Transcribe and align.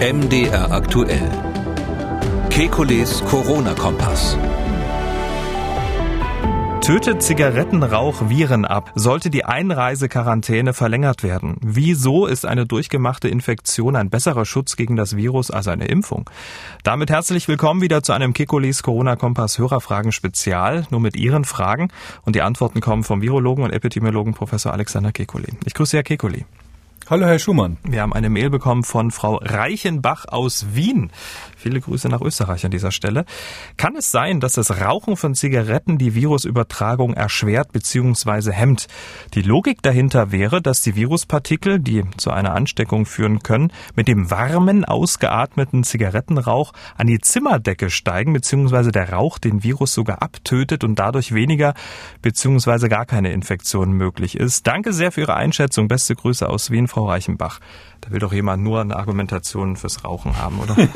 MDR 0.00 0.70
aktuell. 0.70 1.28
Kekules 2.50 3.20
Corona-Kompass. 3.24 4.38
Tötet 6.82 7.20
Zigarettenrauch 7.20 8.28
Viren 8.28 8.64
ab? 8.64 8.92
Sollte 8.94 9.28
die 9.28 9.44
Einreisequarantäne 9.44 10.72
verlängert 10.72 11.24
werden? 11.24 11.56
Wieso 11.62 12.26
ist 12.26 12.46
eine 12.46 12.64
durchgemachte 12.64 13.26
Infektion 13.26 13.96
ein 13.96 14.08
besserer 14.08 14.44
Schutz 14.44 14.76
gegen 14.76 14.94
das 14.94 15.16
Virus 15.16 15.50
als 15.50 15.66
eine 15.66 15.86
Impfung? 15.88 16.30
Damit 16.84 17.10
herzlich 17.10 17.48
willkommen 17.48 17.80
wieder 17.80 18.04
zu 18.04 18.12
einem 18.12 18.34
Kekulis 18.34 18.84
Corona-Kompass 18.84 19.58
Hörerfragen 19.58 20.12
Spezial. 20.12 20.86
Nur 20.90 21.00
mit 21.00 21.16
Ihren 21.16 21.44
Fragen. 21.44 21.88
Und 22.24 22.36
die 22.36 22.42
Antworten 22.42 22.80
kommen 22.80 23.02
vom 23.02 23.20
Virologen 23.20 23.64
und 23.64 23.72
Epidemiologen 23.72 24.32
Professor 24.32 24.72
Alexander 24.72 25.10
Kekuli. 25.10 25.54
Ich 25.64 25.74
grüße 25.74 25.96
Herr 25.96 26.04
Kekuli. 26.04 26.44
Hallo, 27.10 27.24
Herr 27.24 27.38
Schumann. 27.38 27.78
Wir 27.84 28.02
haben 28.02 28.12
eine 28.12 28.28
Mail 28.28 28.50
bekommen 28.50 28.84
von 28.84 29.10
Frau 29.10 29.36
Reichenbach 29.36 30.26
aus 30.28 30.74
Wien. 30.74 31.10
Viele 31.60 31.80
Grüße 31.80 32.08
nach 32.08 32.20
Österreich 32.20 32.64
an 32.64 32.70
dieser 32.70 32.92
Stelle. 32.92 33.24
Kann 33.76 33.96
es 33.96 34.12
sein, 34.12 34.38
dass 34.38 34.52
das 34.52 34.80
Rauchen 34.80 35.16
von 35.16 35.34
Zigaretten 35.34 35.98
die 35.98 36.14
Virusübertragung 36.14 37.14
erschwert 37.14 37.72
bzw. 37.72 38.52
hemmt? 38.52 38.86
Die 39.34 39.42
Logik 39.42 39.82
dahinter 39.82 40.30
wäre, 40.30 40.62
dass 40.62 40.82
die 40.82 40.94
Viruspartikel, 40.94 41.80
die 41.80 42.04
zu 42.16 42.30
einer 42.30 42.54
Ansteckung 42.54 43.06
führen 43.06 43.40
können, 43.40 43.72
mit 43.96 44.06
dem 44.06 44.30
warmen, 44.30 44.84
ausgeatmeten 44.84 45.82
Zigarettenrauch 45.82 46.72
an 46.96 47.08
die 47.08 47.18
Zimmerdecke 47.18 47.90
steigen 47.90 48.34
bzw. 48.34 48.92
der 48.92 49.12
Rauch 49.12 49.38
den 49.38 49.64
Virus 49.64 49.94
sogar 49.94 50.22
abtötet 50.22 50.84
und 50.84 51.00
dadurch 51.00 51.34
weniger 51.34 51.74
bzw. 52.22 52.86
gar 52.86 53.04
keine 53.04 53.32
Infektion 53.32 53.90
möglich 53.90 54.36
ist. 54.36 54.64
Danke 54.68 54.92
sehr 54.92 55.10
für 55.10 55.22
Ihre 55.22 55.34
Einschätzung. 55.34 55.88
Beste 55.88 56.14
Grüße 56.14 56.48
aus 56.48 56.70
Wien, 56.70 56.86
Frau 56.86 57.08
Reichenbach. 57.08 57.58
Da 58.00 58.12
will 58.12 58.20
doch 58.20 58.32
jemand 58.32 58.62
nur 58.62 58.80
eine 58.80 58.96
Argumentation 58.96 59.76
fürs 59.76 60.04
Rauchen 60.04 60.36
haben, 60.36 60.60
oder? 60.60 60.76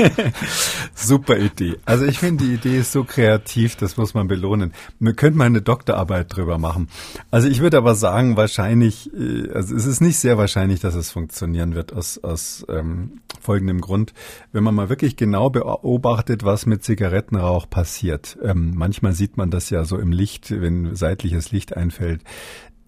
Super 0.95 1.39
Idee. 1.39 1.77
Also 1.85 2.05
ich 2.05 2.19
finde, 2.19 2.45
die 2.45 2.55
Idee 2.55 2.79
ist 2.79 2.93
so 2.93 3.05
kreativ, 3.05 3.77
das 3.77 3.97
muss 3.97 4.15
man 4.15 4.29
belohnen. 4.29 4.73
Man 4.99 5.17
könnte 5.17 5.39
mal 5.39 5.45
eine 5.45 5.63
Doktorarbeit 5.63 6.37
drüber 6.37 6.59
machen. 6.59 6.89
Also 7.31 7.49
ich 7.49 7.61
würde 7.61 7.79
aber 7.79 7.95
sagen, 7.95 8.37
wahrscheinlich, 8.37 9.13
äh, 9.15 9.51
also 9.53 9.75
es 9.75 9.87
ist 9.87 10.01
nicht 10.01 10.19
sehr 10.19 10.39
wahrscheinlich, 10.39 10.81
dass 10.81 10.95
es 10.95 11.11
funktionieren 11.11 11.75
wird 11.75 11.93
aus, 11.93 12.19
aus 12.23 12.65
ähm, 12.69 13.21
folgendem 13.41 13.81
Grund. 13.81 14.13
Wenn 14.53 14.65
man 14.65 14.75
mal 14.75 14.89
wirklich 14.89 15.17
genau 15.17 15.51
beobachtet, 15.51 16.45
was 16.45 16.67
mit 16.67 16.85
Zigarettenrauch 16.85 17.69
passiert. 17.69 18.39
Ähm, 18.43 18.73
manchmal 18.75 19.13
sieht 19.13 19.37
man 19.37 19.51
das 19.51 19.71
ja 19.71 19.85
so 19.85 19.99
im 19.99 20.13
Licht, 20.13 20.51
wenn 20.51 20.95
seitliches 20.95 21.53
Licht 21.53 21.77
einfällt 21.77 22.23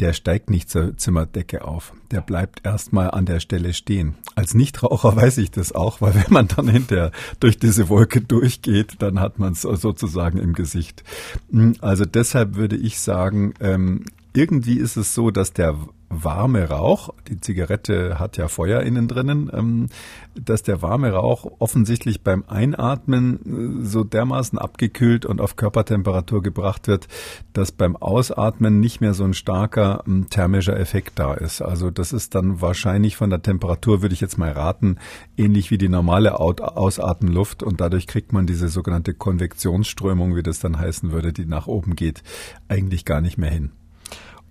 der 0.00 0.12
steigt 0.12 0.50
nicht 0.50 0.70
zur 0.70 0.96
Zimmerdecke 0.96 1.64
auf. 1.64 1.92
Der 2.10 2.20
bleibt 2.20 2.64
erstmal 2.64 3.10
an 3.10 3.26
der 3.26 3.40
Stelle 3.40 3.72
stehen. 3.72 4.16
Als 4.34 4.54
Nichtraucher 4.54 5.14
weiß 5.16 5.38
ich 5.38 5.50
das 5.50 5.72
auch, 5.72 6.00
weil 6.00 6.14
wenn 6.14 6.30
man 6.32 6.48
dann 6.48 6.68
hinterher 6.68 7.10
durch 7.40 7.58
diese 7.58 7.88
Wolke 7.88 8.20
durchgeht, 8.20 8.96
dann 8.98 9.20
hat 9.20 9.38
man 9.38 9.52
es 9.52 9.62
sozusagen 9.62 10.38
im 10.38 10.52
Gesicht. 10.52 11.04
Hm, 11.50 11.76
also 11.80 12.04
deshalb 12.04 12.56
würde 12.56 12.76
ich 12.76 13.00
sagen, 13.00 13.54
ähm, 13.60 14.04
irgendwie 14.34 14.78
ist 14.78 14.96
es 14.96 15.14
so, 15.14 15.30
dass 15.30 15.52
der 15.52 15.76
warme 16.22 16.68
Rauch, 16.68 17.10
die 17.28 17.40
Zigarette 17.40 18.18
hat 18.18 18.36
ja 18.36 18.48
Feuer 18.48 18.82
innen 18.82 19.08
drinnen, 19.08 19.50
ähm, 19.52 19.88
dass 20.34 20.62
der 20.62 20.82
warme 20.82 21.12
Rauch 21.12 21.46
offensichtlich 21.58 22.22
beim 22.22 22.44
Einatmen 22.46 23.80
äh, 23.82 23.84
so 23.84 24.04
dermaßen 24.04 24.58
abgekühlt 24.58 25.26
und 25.26 25.40
auf 25.40 25.56
Körpertemperatur 25.56 26.42
gebracht 26.42 26.86
wird, 26.86 27.08
dass 27.52 27.72
beim 27.72 27.96
Ausatmen 27.96 28.80
nicht 28.80 29.00
mehr 29.00 29.14
so 29.14 29.24
ein 29.24 29.34
starker 29.34 30.04
ähm, 30.06 30.28
thermischer 30.30 30.78
Effekt 30.78 31.18
da 31.18 31.34
ist. 31.34 31.62
Also 31.62 31.90
das 31.90 32.12
ist 32.12 32.34
dann 32.34 32.60
wahrscheinlich 32.60 33.16
von 33.16 33.30
der 33.30 33.42
Temperatur, 33.42 34.02
würde 34.02 34.14
ich 34.14 34.20
jetzt 34.20 34.38
mal 34.38 34.52
raten, 34.52 34.98
ähnlich 35.36 35.70
wie 35.70 35.78
die 35.78 35.88
normale 35.88 36.38
Ausatmenluft 36.38 37.62
und 37.62 37.80
dadurch 37.80 38.06
kriegt 38.06 38.32
man 38.32 38.46
diese 38.46 38.68
sogenannte 38.68 39.14
Konvektionsströmung, 39.14 40.36
wie 40.36 40.42
das 40.42 40.58
dann 40.58 40.78
heißen 40.78 41.10
würde, 41.10 41.32
die 41.32 41.46
nach 41.46 41.66
oben 41.66 41.96
geht, 41.96 42.22
eigentlich 42.68 43.04
gar 43.04 43.20
nicht 43.20 43.38
mehr 43.38 43.50
hin. 43.50 43.72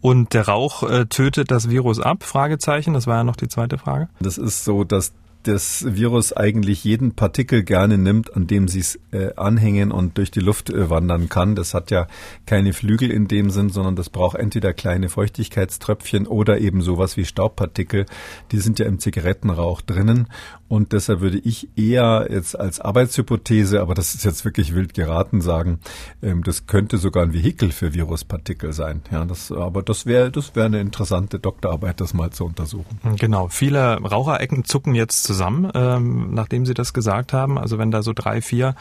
Und 0.04 0.34
der 0.34 0.50
Rauch 0.50 0.84
äh, 0.84 1.06
tötet 1.06 1.50
das 1.50 1.70
Virus 1.70 2.02
ab? 2.02 2.24
Fragezeichen. 2.26 2.94
Das 2.94 3.08
war 3.08 3.16
ja 3.16 3.24
noch 3.24 3.38
die 3.38 3.48
zweite 3.48 3.78
Frage. 3.78 4.10
Das 4.20 4.38
ist 4.38 4.66
so, 4.66 4.84
dass 4.84 5.14
das 5.44 5.86
Virus 5.88 6.34
eigentlich 6.34 6.84
jeden 6.84 7.16
Partikel 7.16 7.64
gerne 7.64 7.98
nimmt, 7.98 8.36
an 8.36 8.46
dem 8.46 8.68
sie 8.68 8.82
es 8.82 9.00
äh, 9.12 9.34
anhängen 9.38 9.92
und 9.92 10.18
durch 10.18 10.30
die 10.30 10.42
Luft 10.42 10.70
äh, 10.70 10.90
wandern 10.90 11.30
kann. 11.30 11.56
Das 11.56 11.74
hat 11.74 11.90
ja 11.90 12.08
keine 12.46 12.74
Flügel 12.74 13.12
in 13.12 13.30
dem 13.30 13.50
Sinn, 13.50 13.70
sondern 13.70 13.96
das 13.96 14.10
braucht 14.10 14.38
entweder 14.38 14.74
kleine 14.74 15.08
Feuchtigkeitströpfchen 15.08 16.28
oder 16.28 16.60
eben 16.60 16.82
sowas 16.82 17.16
wie 17.16 17.24
Staubpartikel. 17.24 18.06
Die 18.52 18.60
sind 18.60 18.80
ja 18.80 18.86
im 18.86 19.00
Zigarettenrauch 19.00 19.80
drinnen. 19.80 20.28
Und 20.70 20.92
deshalb 20.92 21.22
würde 21.22 21.38
ich 21.38 21.70
eher 21.78 22.28
jetzt 22.32 22.60
als 22.60 22.80
Arbeitshypothese, 22.80 23.82
aber 23.82 23.94
das 23.94 24.16
ist 24.16 24.26
jetzt 24.26 24.44
wirklich 24.44 24.74
wild 24.74 24.94
geraten, 24.94 25.42
sagen, 25.42 25.80
ähm, 26.24 26.44
das 26.44 26.66
könnte 26.66 26.98
sogar 26.98 27.24
ein 27.24 27.34
Vehikel 27.34 27.72
für 27.72 27.94
Viruspartikel 27.94 28.74
sein. 28.74 29.04
Ja, 29.12 29.24
das, 29.26 29.52
aber 29.52 29.84
das 29.84 30.06
wäre 30.06 30.32
das 30.32 30.56
wäre 30.56 30.66
eine 30.66 30.82
interessante 30.82 31.38
Doktorarbeit, 31.38 32.02
das 32.02 32.14
mal 32.14 32.32
zu 32.32 32.46
untersuchen. 32.46 33.00
Genau. 33.18 33.50
Viele 33.50 34.00
Raucherecken 34.02 34.66
zucken 34.66 34.96
jetzt 34.96 35.24
zusammen, 35.24 35.70
ähm, 35.76 36.34
nachdem 36.34 36.66
Sie 36.66 36.74
das 36.74 36.94
gesagt 36.94 37.34
haben. 37.34 37.60
Also 37.60 37.78
wenn 37.78 37.92
da 37.92 38.02
so 38.02 38.14
drei, 38.14 38.42
vier 38.42 38.76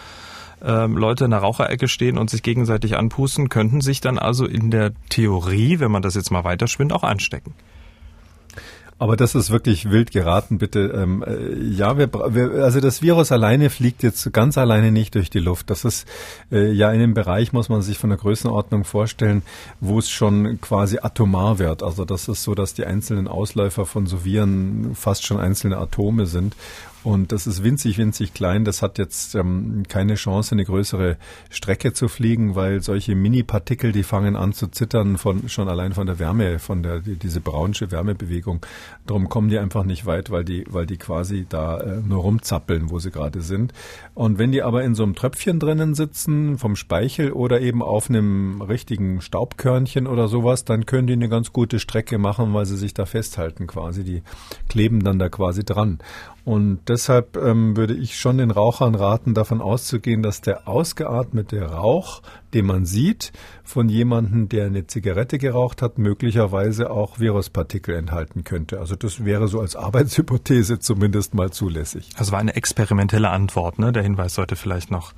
ähm, 0.64 0.96
Leute 0.96 1.24
in 1.24 1.30
der 1.30 1.40
Raucherecke 1.40 1.88
stehen 1.88 2.18
und 2.18 2.30
sich 2.30 2.42
gegenseitig 2.42 2.96
anpusten, 2.96 3.48
könnten 3.48 3.80
sich 3.80 4.00
dann 4.00 4.18
also 4.18 4.46
in 4.46 4.70
der 4.70 4.92
Theorie, 5.08 5.80
wenn 5.80 5.90
man 5.90 6.02
das 6.02 6.14
jetzt 6.14 6.30
mal 6.30 6.44
weiterspinnt, 6.44 6.92
auch 6.92 7.02
anstecken. 7.02 7.54
Aber 8.98 9.16
das 9.16 9.34
ist 9.34 9.50
wirklich 9.50 9.90
wild 9.90 10.12
geraten, 10.12 10.58
bitte. 10.58 10.92
Ähm, 10.94 11.24
äh, 11.26 11.54
ja, 11.56 11.98
wir, 11.98 12.12
wir, 12.12 12.62
also 12.62 12.80
das 12.80 13.02
Virus 13.02 13.32
alleine 13.32 13.68
fliegt 13.68 14.02
jetzt 14.02 14.32
ganz 14.32 14.56
alleine 14.56 14.92
nicht 14.92 15.14
durch 15.16 15.28
die 15.28 15.40
Luft. 15.40 15.70
Das 15.70 15.84
ist 15.84 16.06
äh, 16.52 16.70
ja 16.70 16.92
in 16.92 17.00
dem 17.00 17.14
Bereich, 17.14 17.52
muss 17.52 17.68
man 17.68 17.82
sich 17.82 17.98
von 17.98 18.10
der 18.10 18.18
Größenordnung 18.18 18.84
vorstellen, 18.84 19.42
wo 19.80 19.98
es 19.98 20.08
schon 20.08 20.60
quasi 20.60 20.98
atomar 21.02 21.58
wird. 21.58 21.82
Also 21.82 22.04
das 22.04 22.28
ist 22.28 22.44
so, 22.44 22.54
dass 22.54 22.74
die 22.74 22.86
einzelnen 22.86 23.26
Ausläufer 23.26 23.86
von 23.86 24.06
so 24.06 24.24
Viren 24.24 24.94
fast 24.94 25.26
schon 25.26 25.40
einzelne 25.40 25.78
Atome 25.78 26.26
sind. 26.26 26.54
Und 27.04 27.32
das 27.32 27.48
ist 27.48 27.64
winzig, 27.64 27.98
winzig 27.98 28.32
klein. 28.32 28.64
Das 28.64 28.80
hat 28.80 28.98
jetzt 28.98 29.34
ähm, 29.34 29.82
keine 29.88 30.14
Chance, 30.14 30.52
eine 30.52 30.64
größere 30.64 31.16
Strecke 31.50 31.92
zu 31.92 32.06
fliegen, 32.08 32.54
weil 32.54 32.80
solche 32.80 33.16
Mini-Partikel, 33.16 33.90
die 33.90 34.04
fangen 34.04 34.36
an 34.36 34.52
zu 34.52 34.68
zittern 34.68 35.18
von 35.18 35.48
schon 35.48 35.68
allein 35.68 35.92
von 35.92 36.06
der 36.06 36.20
Wärme, 36.20 36.60
von 36.60 36.82
der 36.82 37.00
die, 37.00 37.16
diese 37.16 37.40
braunsche 37.40 37.90
Wärmebewegung. 37.90 38.64
Darum 39.06 39.28
kommen 39.28 39.48
die 39.48 39.58
einfach 39.58 39.84
nicht 39.84 40.06
weit, 40.06 40.30
weil 40.30 40.44
die, 40.44 40.64
weil 40.68 40.86
die 40.86 40.96
quasi 40.96 41.44
da 41.48 41.80
äh, 41.80 42.00
nur 42.00 42.22
rumzappeln, 42.22 42.90
wo 42.90 43.00
sie 43.00 43.10
gerade 43.10 43.40
sind. 43.40 43.72
Und 44.14 44.38
wenn 44.38 44.52
die 44.52 44.62
aber 44.62 44.84
in 44.84 44.94
so 44.94 45.02
einem 45.02 45.16
Tröpfchen 45.16 45.58
drinnen 45.58 45.94
sitzen, 45.94 46.56
vom 46.56 46.76
Speichel 46.76 47.32
oder 47.32 47.60
eben 47.60 47.82
auf 47.82 48.10
einem 48.10 48.62
richtigen 48.62 49.20
Staubkörnchen 49.20 50.06
oder 50.06 50.28
sowas, 50.28 50.64
dann 50.64 50.86
können 50.86 51.08
die 51.08 51.14
eine 51.14 51.28
ganz 51.28 51.52
gute 51.52 51.80
Strecke 51.80 52.18
machen, 52.18 52.54
weil 52.54 52.66
sie 52.66 52.76
sich 52.76 52.94
da 52.94 53.06
festhalten 53.06 53.66
quasi. 53.66 54.04
Die 54.04 54.22
kleben 54.68 55.02
dann 55.02 55.18
da 55.18 55.28
quasi 55.28 55.64
dran. 55.64 55.98
Und 56.44 56.80
deshalb 56.88 57.36
ähm, 57.36 57.76
würde 57.76 57.94
ich 57.94 58.18
schon 58.18 58.38
den 58.38 58.50
Rauchern 58.50 58.96
raten, 58.96 59.32
davon 59.32 59.60
auszugehen, 59.60 60.22
dass 60.22 60.40
der 60.40 60.66
ausgeatmete 60.66 61.62
Rauch, 61.62 62.22
den 62.52 62.66
man 62.66 62.84
sieht, 62.84 63.32
von 63.62 63.88
jemandem, 63.88 64.48
der 64.48 64.66
eine 64.66 64.86
Zigarette 64.88 65.38
geraucht 65.38 65.82
hat, 65.82 65.98
möglicherweise 65.98 66.90
auch 66.90 67.20
Viruspartikel 67.20 67.94
enthalten 67.94 68.42
könnte. 68.42 68.80
Also 68.80 68.96
das 68.96 69.24
wäre 69.24 69.46
so 69.46 69.60
als 69.60 69.76
Arbeitshypothese 69.76 70.80
zumindest 70.80 71.34
mal 71.34 71.50
zulässig. 71.50 72.10
Das 72.18 72.32
war 72.32 72.40
eine 72.40 72.56
experimentelle 72.56 73.30
Antwort, 73.30 73.78
ne? 73.78 73.92
Der 73.92 74.02
Hinweis 74.02 74.34
sollte 74.34 74.56
vielleicht 74.56 74.90
noch 74.90 75.12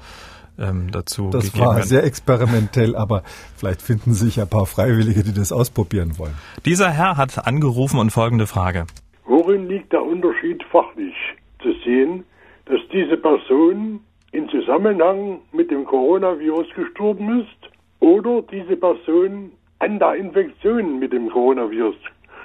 ähm, 0.59 0.93
dazu 0.93 1.31
das 1.31 1.57
war 1.59 1.77
werden. 1.77 1.89
sehr 1.89 2.05
experimentell, 2.05 2.95
aber 2.97 3.23
vielleicht 3.57 3.83
finden 3.83 4.15
sich 4.15 4.41
ein 4.41 4.49
paar 4.49 4.67
Freiwillige, 4.67 5.25
die 5.25 5.33
das 5.33 5.53
ausprobieren 5.53 6.19
wollen. 6.19 6.35
Dieser 6.65 6.91
Herr 6.91 7.17
hat 7.17 7.47
angerufen 7.47 7.99
und 7.99 8.11
folgende 8.11 8.47
Frage. 8.47 8.87
Worin 9.27 9.69
liegt 9.69 9.93
der 9.93 10.03
Unterschied 10.03 10.63
fachlich 10.65 11.15
zu 11.63 11.73
sehen, 11.85 12.25
dass 12.67 12.81
diese 12.93 13.17
Person 13.17 14.01
in 14.33 14.49
Zusammenhang 14.49 15.41
mit 15.53 15.71
dem 15.71 15.85
Coronavirus 15.85 16.67
gestorben 16.75 17.41
ist 17.41 17.73
oder 18.01 18.43
diese 18.43 18.77
Person 18.77 19.53
an 19.79 19.99
der 19.99 20.15
Infektion 20.17 20.99
mit 20.99 21.13
dem 21.13 21.31
Coronavirus 21.31 21.97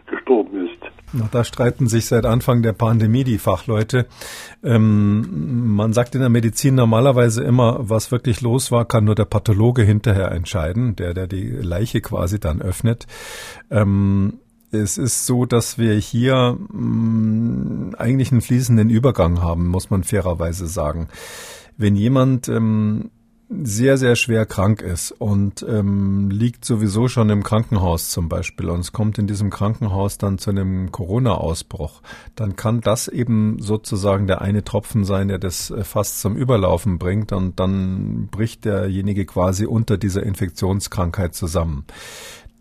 gestorben 0.10 0.68
ist. 0.68 1.32
Da 1.32 1.44
streiten 1.44 1.88
sich 1.88 2.06
seit 2.06 2.26
Anfang 2.26 2.62
der 2.62 2.74
Pandemie 2.74 3.24
die 3.24 3.38
Fachleute. 3.38 4.08
Ähm, 4.64 5.76
man 5.76 5.94
sagt 5.94 6.14
in 6.16 6.22
der 6.22 6.30
Medizin 6.30 6.76
normalerweise 6.76 7.44
immer, 7.44 7.90
was 7.90 8.12
wirklich 8.12 8.42
los 8.42 8.72
war, 8.72 8.86
kann 8.86 9.06
nur 9.06 9.16
der 9.16 9.26
Pathologe 9.26 9.82
hinterher 9.82 10.32
entscheiden, 10.32 10.96
der, 10.96 11.14
der 11.14 11.28
die 11.28 11.48
Leiche 11.50 12.02
quasi 12.02 12.40
dann 12.40 12.62
öffnet. 12.62 13.08
Ähm, 13.72 14.40
es 14.72 14.98
ist 14.98 15.26
so, 15.26 15.46
dass 15.46 15.78
wir 15.78 15.96
hier 15.96 16.58
mh, 16.72 16.80
mm, 17.92 17.96
eigentlich 17.98 18.32
einen 18.32 18.42
fließenden 18.42 18.90
Übergang 18.90 19.42
haben, 19.42 19.68
muss 19.68 19.90
man 19.90 20.04
fairerweise 20.04 20.68
sagen. 20.68 21.10
Wenn 21.78 21.96
jemand 21.96 22.48
ähm, 22.50 23.12
sehr, 23.50 23.98
sehr 23.98 24.16
schwer 24.16 24.46
krank 24.46 24.82
ist 24.84 25.12
und 25.12 25.66
ähm, 25.68 26.30
liegt 26.30 26.66
sowieso 26.66 27.08
schon 27.08 27.32
im 27.32 27.42
Krankenhaus 27.42 28.12
zum 28.12 28.30
Beispiel 28.30 28.70
und 28.70 28.82
es 28.82 28.92
kommt 28.92 29.18
in 29.18 29.26
diesem 29.26 29.50
Krankenhaus 29.50 30.20
dann 30.20 30.38
zu 30.38 30.52
einem 30.52 30.92
Corona-Ausbruch, 30.92 32.02
dann 32.36 32.56
kann 32.56 32.82
das 32.82 33.08
eben 33.08 33.58
sozusagen 33.60 34.28
der 34.28 34.42
eine 34.42 34.64
Tropfen 34.64 35.04
sein, 35.04 35.30
der 35.30 35.40
das 35.40 35.72
äh, 35.72 35.84
fast 35.84 36.22
zum 36.22 36.36
Überlaufen 36.36 37.00
bringt 37.00 37.32
und 37.32 37.60
dann 37.60 38.28
bricht 38.30 38.66
derjenige 38.66 39.26
quasi 39.26 39.66
unter 39.66 39.98
dieser 39.98 40.22
Infektionskrankheit 40.22 41.34
zusammen. 41.34 41.86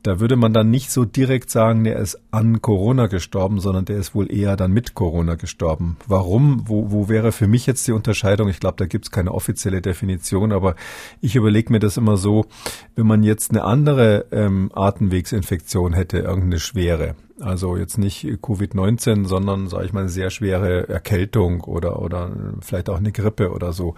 Da 0.03 0.21
würde 0.21 0.37
man 0.37 0.53
dann 0.53 0.71
nicht 0.71 0.91
so 0.91 1.05
direkt 1.05 1.51
sagen, 1.51 1.85
der 1.85 1.97
ist 1.97 2.21
an 2.31 2.63
Corona 2.63 3.09
gestorben, 3.09 3.59
sondern 3.59 3.85
der 3.85 3.97
ist 3.97 4.15
wohl 4.15 4.33
eher 4.33 4.57
dann 4.57 4.73
mit 4.73 4.95
Corona 4.95 5.35
gestorben. 5.35 5.97
Warum? 6.07 6.63
Wo, 6.67 6.93
wo 6.93 7.09
wäre 7.09 7.33
für 7.33 7.49
mich 7.49 7.67
jetzt 7.67 7.87
die 7.89 7.93
Unterscheidung? 7.93 8.49
Ich 8.49 8.61
glaube, 8.61 8.77
da 8.77 8.87
gibt 8.87 9.07
es 9.07 9.11
keine 9.11 9.33
offizielle 9.33 9.83
Definition, 9.83 10.53
aber 10.53 10.77
ich 11.21 11.35
überlege 11.35 11.73
mir 11.73 11.81
das 11.81 11.97
immer 11.97 12.17
so, 12.17 12.47
wenn 12.95 13.07
man 13.07 13.23
jetzt 13.23 13.51
eine 13.51 13.65
andere 13.65 14.27
ähm, 14.31 14.71
Atemwegsinfektion 14.73 15.93
hätte, 15.93 16.19
irgendeine 16.19 16.61
schwere, 16.61 17.17
also 17.41 17.77
jetzt 17.77 17.99
nicht 17.99 18.25
Covid-19, 18.25 19.27
sondern, 19.27 19.69
sage 19.69 19.87
ich 19.87 19.93
mal, 19.93 20.01
eine 20.01 20.09
sehr 20.09 20.31
schwere 20.31 20.89
Erkältung 20.89 21.61
oder, 21.63 22.01
oder 22.01 22.31
vielleicht 22.61 22.89
auch 22.91 22.99
eine 22.99 23.13
Grippe 23.13 23.51
oder 23.51 23.73
so, 23.73 23.95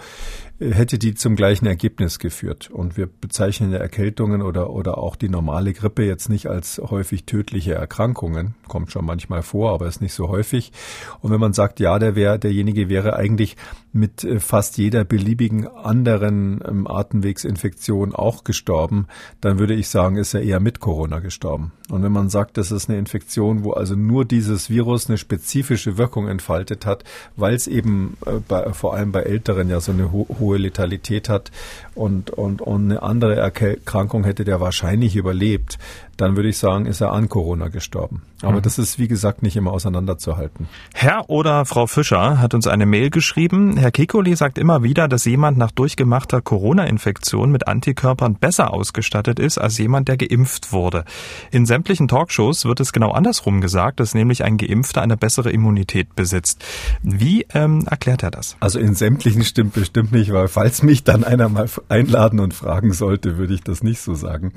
hätte 0.59 0.99
die 0.99 1.15
zum 1.15 1.37
gleichen 1.37 1.67
Ergebnis 1.67 2.19
geführt. 2.19 2.71
Und 2.71 2.97
wir 2.97 3.07
bezeichnen 3.07 3.73
ja 3.73 3.79
Erkältungen 3.79 4.43
oder, 4.43 4.71
oder 4.71 4.99
auch 4.99 5.17
die 5.17 5.29
normale 5.29 5.73
Grippe 5.73 6.05
jetzt 6.05 6.29
nicht 6.29 6.49
als 6.49 6.79
häufig 6.79 7.25
tödliche 7.25 7.75
Erkrankungen. 7.75 8.55
Kommt 8.69 8.93
schon 8.93 9.05
manchmal 9.05 9.43
vor, 9.43 9.73
aber 9.73 9.87
ist 9.87 10.03
nicht 10.03 10.15
so 10.15 10.29
häufig. 10.29 10.73
Und 11.21 11.31
wenn 11.31 11.41
man 11.41 11.55
sagt, 11.55 11.81
ja, 11.81 11.99
der 11.99 12.15
wäre, 12.15 12.39
derjenige 12.39 12.89
wäre 12.89 13.17
eigentlich 13.17 13.57
mit 13.93 14.25
äh, 14.25 14.41
fast 14.41 14.79
jeder 14.79 15.05
beliebigen 15.05 15.67
anderen 15.67 16.61
ähm, 16.67 16.87
Atemwegsinfektion 16.87 18.15
auch 18.15 18.45
gestorben, 18.45 19.07
dann 19.41 19.59
würde 19.59 19.75
ich 19.75 19.89
sagen, 19.89 20.17
ist 20.17 20.35
er 20.35 20.43
eher 20.43 20.61
mit 20.61 20.81
Corona 20.81 21.19
gestorben. 21.19 21.73
Und 21.91 22.03
wenn 22.03 22.13
man 22.13 22.29
sagt, 22.29 22.57
das 22.57 22.71
ist 22.71 22.89
eine 22.89 22.99
Infektion, 22.99 23.65
wo 23.65 23.73
also 23.73 23.97
nur 23.97 24.25
dieses 24.25 24.71
Virus 24.71 25.09
eine 25.09 25.19
spezifische 25.19 25.99
Wirkung 25.99 26.29
entfaltet 26.29 26.87
hat, 26.87 27.05
weil 27.37 27.55
es 27.55 27.67
eben 27.67 28.17
äh, 28.27 28.39
bei, 28.47 28.73
vor 28.73 28.95
allem 28.95 29.13
bei 29.13 29.23
Älteren 29.23 29.69
ja 29.69 29.81
so 29.81 29.93
eine 29.93 30.13
ho 30.13 30.27
hohe 30.39 30.59
Letalität 30.59 31.29
hat 31.29 31.51
und, 31.95 32.31
und, 32.31 32.63
und 32.63 32.91
eine 32.91 33.03
andere 33.03 33.37
Erkrankung 33.37 34.25
hätte 34.25 34.45
der 34.45 34.61
wahrscheinlich 34.61 35.17
überlebt, 35.17 35.79
dann 36.21 36.37
würde 36.37 36.49
ich 36.49 36.59
sagen, 36.59 36.87
ist 36.87 37.01
er 37.01 37.13
an 37.13 37.29
Corona 37.29 37.69
gestorben. 37.69 38.23
Aber 38.43 38.59
mhm. 38.59 38.63
das 38.63 38.79
ist, 38.79 38.99
wie 38.99 39.09
gesagt, 39.09 39.43
nicht 39.43 39.57
immer 39.57 39.73
auseinanderzuhalten. 39.73 40.69
Herr 40.95 41.29
oder 41.31 41.65
Frau 41.65 41.87
Fischer 41.87 42.39
hat 42.41 42.55
uns 42.55 42.67
eine 42.67 42.87
Mail 42.87 43.11
geschrieben. 43.11 43.77
Herr 43.77 43.91
Kekoli 43.91 44.35
sagt 44.37 44.59
immer 44.59 44.83
wieder, 44.83 45.09
dass 45.09 45.25
jemand 45.25 45.59
nach 45.59 45.71
durchgemachter 45.71 46.41
Corona-Infektion 46.41 47.51
mit 47.51 47.69
Antikörpern 47.69 48.35
besser 48.35 48.73
ausgestattet 48.73 49.39
ist 49.39 49.59
als 49.59 49.79
jemand, 49.79 50.09
der 50.09 50.17
geimpft 50.17 50.73
wurde. 50.73 51.05
In 51.51 51.67
sämtlichen 51.67 52.09
Talkshows 52.09 52.65
wird 52.65 52.81
es 52.81 52.93
genau 52.93 53.13
andersrum 53.13 53.61
gesagt, 53.61 54.01
dass 54.01 54.15
nämlich 54.15 54.45
ein 54.45 54.57
Geimpfter 54.57 55.03
eine 55.03 55.17
bessere 55.17 55.51
Immunität 55.51 56.15
besitzt. 56.15 56.65
Wie 57.03 57.47
ähm, 57.55 57.87
erklärt 57.91 58.23
er 58.23 58.31
das? 58.31 58.57
Also 58.61 58.79
in 58.79 58.95
sämtlichen 58.95 59.45
stimmt 59.45 59.75
bestimmt 59.75 60.13
nicht, 60.13 60.33
weil 60.33 60.49
falls 60.49 60.83
mich 60.83 61.05
dann 61.05 61.25
einer 61.25 61.49
mal 61.49 61.69
einladen 61.89 62.41
und 62.41 62.55
fragen 62.55 62.93
sollte, 62.93 63.39
würde 63.39 63.55
ich 63.55 63.63
das 63.63 63.83
nicht 63.83 64.01
so 64.01 64.15
sagen. 64.15 64.53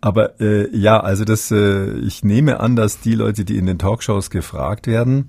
Aber 0.00 0.40
äh, 0.40 0.68
ja, 0.76 0.99
also 1.00 1.24
das, 1.24 1.50
äh, 1.50 1.92
ich 1.98 2.24
nehme 2.24 2.60
an, 2.60 2.76
dass 2.76 3.00
die 3.00 3.14
Leute, 3.14 3.44
die 3.44 3.56
in 3.56 3.66
den 3.66 3.78
Talkshows 3.78 4.30
gefragt 4.30 4.86
werden, 4.86 5.28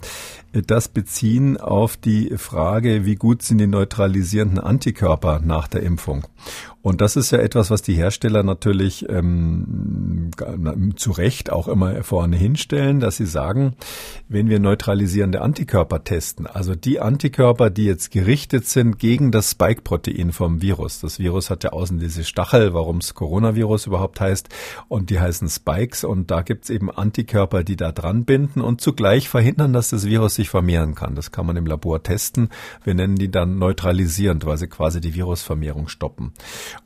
das 0.54 0.90
beziehen 0.90 1.58
auf 1.58 1.96
die 1.98 2.38
Frage, 2.38 3.06
wie 3.06 3.16
gut 3.16 3.42
sind 3.42 3.60
die 3.60 3.68
neutralisierenden 3.68 4.60
Antikörper 4.60 5.40
nach 5.40 5.68
der 5.68 5.84
Impfung. 5.84 6.26
Und 6.82 7.00
das 7.00 7.16
ist 7.16 7.32
ja 7.32 7.38
etwas, 7.38 7.70
was 7.70 7.84
die 7.84 7.94
Hersteller 7.94 8.42
natürlich 8.42 9.08
ähm, 9.08 10.32
zu 10.96 11.12
Recht 11.12 11.52
auch 11.52 11.68
immer 11.68 12.04
vorne 12.04 12.36
hinstellen, 12.36 13.00
dass 13.00 13.18
sie 13.18 13.28
sagen, 13.28 13.76
wenn 14.28 14.50
wir 14.50 14.60
neutralisierende 14.60 15.42
Antikörper 15.42 16.04
testen, 16.04 16.48
also 16.48 16.74
die 16.74 17.00
Antikörper, 17.00 17.70
die 17.70 17.86
jetzt 17.86 18.10
gerichtet 18.10 18.66
sind 18.66 18.98
gegen 18.98 19.32
das 19.32 19.52
Spike-Protein 19.52 20.32
vom 20.32 20.64
Virus. 20.64 21.00
Das 21.02 21.20
Virus 21.20 21.52
hat 21.52 21.64
ja 21.64 21.72
außen 21.72 22.00
diese 22.00 22.24
Stachel, 22.24 22.74
warum 22.74 22.98
es 22.98 23.14
Coronavirus 23.14 23.86
überhaupt 23.86 24.20
heißt, 24.20 24.50
und 24.88 25.12
die 25.12 25.20
heißen 25.20 25.50
Spikes. 25.50 26.04
Und 26.04 26.32
da 26.32 26.42
gibt's 26.42 26.72
eben 26.72 26.90
Antikörper, 26.90 27.64
die 27.64 27.76
da 27.76 27.92
dran 27.92 28.26
binden 28.26 28.60
und 28.60 28.82
zugleich 28.82 29.30
verhindern, 29.30 29.72
dass 29.72 29.92
das 29.92 30.06
Virus 30.06 30.36
sich 30.42 30.50
vermehren 30.50 30.96
kann. 30.96 31.16
Das 31.16 31.32
kann 31.32 31.46
man 31.46 31.56
im 31.56 31.66
Labor 31.66 32.02
testen. 32.04 32.50
Wir 32.84 32.96
nennen 32.96 33.16
die 33.16 33.30
dann 33.30 33.60
neutralisierend, 33.60 34.46
weil 34.46 34.58
sie 34.58 34.68
quasi 34.68 35.00
die 35.00 35.14
Virusvermehrung 35.14 35.88
stoppen. 35.88 36.34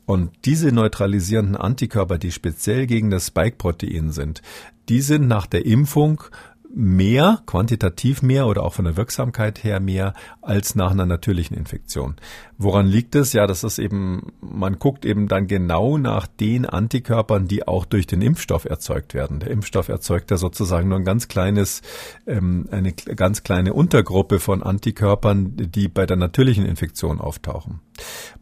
Und 0.05 0.31
diese 0.45 0.71
neutralisierenden 0.71 1.55
Antikörper, 1.55 2.17
die 2.17 2.31
speziell 2.31 2.85
gegen 2.85 3.09
das 3.09 3.27
Spike-Protein 3.27 4.11
sind, 4.11 4.41
die 4.89 5.01
sind 5.01 5.27
nach 5.27 5.47
der 5.47 5.65
Impfung 5.65 6.23
mehr, 6.75 7.41
quantitativ 7.45 8.21
mehr 8.21 8.47
oder 8.47 8.63
auch 8.63 8.73
von 8.73 8.83
der 8.83 8.97
Wirksamkeit 8.97 9.63
her 9.63 9.79
mehr 9.79 10.13
als 10.41 10.75
nach 10.75 10.91
einer 10.91 11.05
natürlichen 11.05 11.55
Infektion. 11.55 12.15
Woran 12.57 12.85
liegt 12.85 13.15
es? 13.15 13.31
Ja, 13.31 13.47
das 13.47 13.63
ist 13.63 13.79
eben, 13.79 14.33
man 14.41 14.77
guckt 14.77 15.05
eben 15.05 15.27
dann 15.29 15.47
genau 15.47 15.97
nach 15.97 16.27
den 16.27 16.65
Antikörpern, 16.65 17.47
die 17.47 17.65
auch 17.65 17.85
durch 17.85 18.07
den 18.07 18.21
Impfstoff 18.21 18.65
erzeugt 18.65 19.13
werden. 19.13 19.39
Der 19.39 19.51
Impfstoff 19.51 19.87
erzeugt 19.87 20.31
ja 20.31 20.37
sozusagen 20.37 20.89
nur 20.89 20.99
ein 20.99 21.05
ganz 21.05 21.29
kleines, 21.29 21.81
ähm, 22.27 22.67
eine 22.71 22.91
ganz 22.91 23.43
kleine 23.43 23.73
Untergruppe 23.73 24.39
von 24.39 24.61
Antikörpern, 24.61 25.53
die 25.55 25.87
bei 25.87 26.05
der 26.05 26.17
natürlichen 26.17 26.65
Infektion 26.65 27.21
auftauchen. 27.21 27.79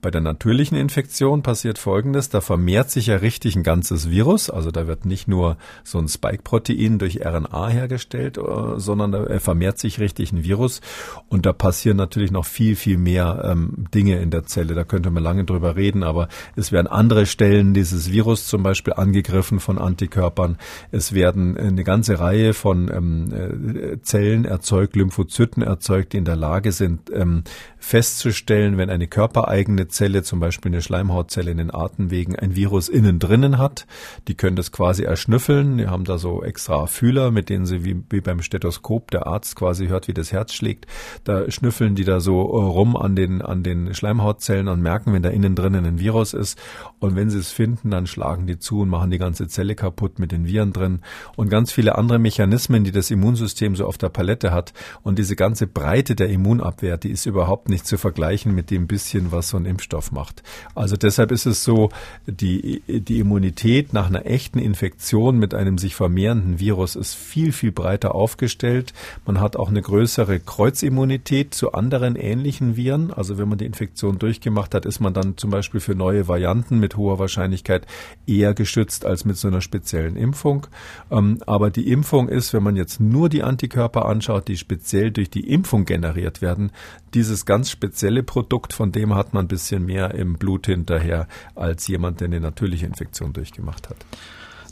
Bei 0.02 0.10
der 0.10 0.22
natürlichen 0.22 0.78
Infektion 0.78 1.44
passiert 1.44 1.78
Folgendes, 1.78 2.30
da 2.30 2.42
vermehrt 2.42 2.90
sich 2.90 3.08
ja 3.08 3.18
richtig 3.18 3.56
ein 3.56 3.64
ganzes 3.64 4.10
Virus, 4.10 4.50
also 4.50 4.72
da 4.72 4.88
wird 4.88 5.06
nicht 5.06 5.28
nur 5.28 5.58
so 5.84 6.00
ein 6.00 6.08
Spike-Protein 6.08 6.98
durch 6.98 7.24
RNA 7.24 7.70
hergestellt, 7.70 8.23
äh, 8.28 8.80
sondern 8.80 9.12
da 9.12 9.40
vermehrt 9.40 9.80
sich 9.80 10.00
richtig 10.00 10.32
ein 10.32 10.44
Virus 10.44 10.82
und 11.30 11.46
da 11.46 11.54
passieren 11.54 11.98
natürlich 11.98 12.32
noch 12.32 12.46
viel, 12.46 12.76
viel 12.76 12.98
mehr 12.98 13.44
ähm, 13.46 13.86
Dinge 13.94 14.20
in 14.20 14.30
der 14.30 14.44
Zelle. 14.44 14.74
Da 14.74 14.84
könnte 14.84 15.10
man 15.10 15.24
lange 15.24 15.46
drüber 15.46 15.76
reden, 15.76 16.04
aber 16.04 16.28
es 16.56 16.72
werden 16.72 16.88
andere 16.88 17.26
Stellen 17.26 17.74
dieses 17.74 18.12
Virus 18.12 18.48
zum 18.48 18.64
Beispiel 18.64 18.94
angegriffen 18.94 19.60
von 19.60 19.78
Antikörpern. 19.78 20.58
Es 20.92 21.14
werden 21.14 21.58
eine 21.58 21.84
ganze 21.84 22.20
Reihe 22.20 22.54
von 22.54 22.90
ähm, 22.94 23.34
äh, 23.34 24.02
Zellen 24.02 24.46
erzeugt, 24.46 24.96
Lymphozyten 24.96 25.64
erzeugt, 25.64 26.14
die 26.14 26.18
in 26.18 26.26
der 26.26 26.36
Lage 26.36 26.72
sind, 26.72 27.12
ähm, 27.14 27.44
festzustellen, 27.78 28.78
wenn 28.78 28.90
eine 28.90 29.08
körpereigene 29.08 29.88
Zelle, 29.88 30.24
zum 30.24 30.40
Beispiel 30.40 30.72
eine 30.72 30.82
Schleimhautzelle 30.82 31.52
in 31.52 31.58
den 31.58 31.74
Atemwegen, 31.74 32.36
ein 32.38 32.56
Virus 32.56 32.90
innen 32.90 33.20
drinnen 33.20 33.58
hat. 33.58 33.86
Die 34.28 34.36
können 34.36 34.56
das 34.56 34.72
quasi 34.72 35.04
erschnüffeln. 35.04 35.78
Die 35.78 35.88
haben 35.88 36.06
da 36.06 36.18
so 36.18 36.44
extra 36.44 36.86
Fühler, 36.88 37.32
mit 37.32 37.50
denen 37.50 37.66
sie 37.66 37.84
wie, 37.84 38.02
wie 38.14 38.22
beim 38.22 38.42
Stethoskop 38.42 39.12
der 39.12 39.28
Arzt 39.28 39.58
quasi 39.58 39.88
hört, 39.88 40.08
wie 40.08 40.14
das 40.14 40.32
Herz 40.32 40.54
schlägt. 40.54 40.86
Da 41.26 41.52
schnüffeln 41.52 41.96
die 41.96 42.06
da 42.06 42.22
so 42.22 42.40
äh, 42.40 42.64
rum 42.64 42.96
an 42.96 43.18
den, 43.18 43.42
an 43.42 43.64
den 43.64 43.94
Schleimhautzellen 43.94 44.70
und 44.70 44.82
merken, 44.82 45.12
wenn 45.12 45.24
da 45.24 45.30
innen 45.30 45.56
drinnen 45.56 45.86
ein 45.86 46.00
Virus 46.00 46.34
ist. 46.34 46.58
Und 47.00 47.16
wenn 47.16 47.30
sie 47.30 47.40
es 47.40 47.52
finden, 47.52 47.92
dann 47.92 48.08
schlagen 48.08 48.48
die 48.48 48.60
zu 48.60 48.82
und 48.82 48.90
machen 48.90 49.12
die 49.12 49.18
ganze 49.18 49.48
Zelle 49.48 49.76
kaputt 49.76 50.20
mit 50.20 50.32
den 50.32 50.48
Viren 50.48 50.72
drin. 50.72 51.02
Und 51.36 51.50
ganz 51.50 51.72
viele 51.72 51.98
andere 51.98 52.20
Mechanismen, 52.20 52.84
die 52.84 52.92
das 52.92 53.12
Immunsystem 53.12 53.76
so 53.76 53.86
auf 53.86 53.98
der 53.98 54.10
Palette 54.10 54.52
hat. 54.52 54.74
Und 55.02 55.20
diese 55.20 55.36
ganze 55.36 55.68
Breite 55.68 56.16
der 56.16 56.30
Immunabwehr, 56.30 56.98
die 56.98 57.10
ist 57.10 57.26
überhaupt 57.26 57.68
nicht 57.68 57.86
zu 57.86 57.98
vergleichen 57.98 58.56
mit 58.56 58.72
dem 58.72 58.88
bisschen, 58.88 59.32
was 59.32 59.50
so 59.50 59.58
ein 59.58 59.66
Impfstoff 59.66 60.12
macht. 60.12 60.44
Also 60.76 60.96
deshalb 60.96 61.32
ist 61.32 61.46
es 61.46 61.64
so, 61.64 61.90
die, 62.28 62.84
die 62.88 63.20
Immunität 63.20 63.94
nach 63.94 64.08
einer 64.08 64.26
echten 64.26 64.60
Infektion 64.60 65.38
mit 65.38 65.54
einem 65.54 65.78
sich 65.78 65.96
vermehrenden 65.96 66.60
Virus 66.60 66.96
ist 66.96 67.16
viel, 67.16 67.52
viel 67.52 67.72
breiter 67.72 67.93
aufgestellt. 68.02 68.94
Man 69.26 69.40
hat 69.40 69.56
auch 69.56 69.70
eine 69.70 69.82
größere 69.82 70.40
Kreuzimmunität 70.40 71.54
zu 71.54 71.74
anderen 71.74 72.16
ähnlichen 72.16 72.76
Viren. 72.76 73.12
Also 73.12 73.38
wenn 73.38 73.50
man 73.50 73.58
die 73.58 73.66
Infektion 73.66 74.20
durchgemacht 74.20 74.74
hat, 74.76 74.86
ist 74.86 75.00
man 75.00 75.14
dann 75.14 75.38
zum 75.38 75.50
Beispiel 75.50 75.80
für 75.80 75.96
neue 75.96 76.28
Varianten 76.28 76.80
mit 76.80 76.98
hoher 76.98 77.20
Wahrscheinlichkeit 77.20 77.86
eher 78.28 78.54
geschützt 78.54 79.06
als 79.06 79.26
mit 79.26 79.38
so 79.38 79.48
einer 79.48 79.62
speziellen 79.62 80.16
Impfung. 80.16 80.68
Ähm, 81.12 81.40
aber 81.46 81.70
die 81.70 81.90
Impfung 81.90 82.30
ist, 82.30 82.54
wenn 82.54 82.64
man 82.64 82.76
jetzt 82.76 83.00
nur 83.00 83.30
die 83.30 83.44
Antikörper 83.44 84.06
anschaut, 84.06 84.48
die 84.48 84.58
speziell 84.58 85.12
durch 85.12 85.30
die 85.30 85.50
Impfung 85.50 85.86
generiert 85.86 86.42
werden, 86.42 86.72
dieses 87.14 87.46
ganz 87.46 87.70
spezielle 87.70 88.24
Produkt, 88.24 88.74
von 88.74 88.92
dem 88.92 89.14
hat 89.16 89.34
man 89.34 89.46
ein 89.46 89.50
bisschen 89.50 89.86
mehr 89.86 90.14
im 90.14 90.34
Blut 90.36 90.66
hinterher 90.66 91.28
als 91.56 91.88
jemand, 91.88 92.20
der 92.20 92.28
eine 92.28 92.40
natürliche 92.40 92.86
Infektion 92.86 93.34
durchgemacht 93.34 93.90
hat. 93.90 93.98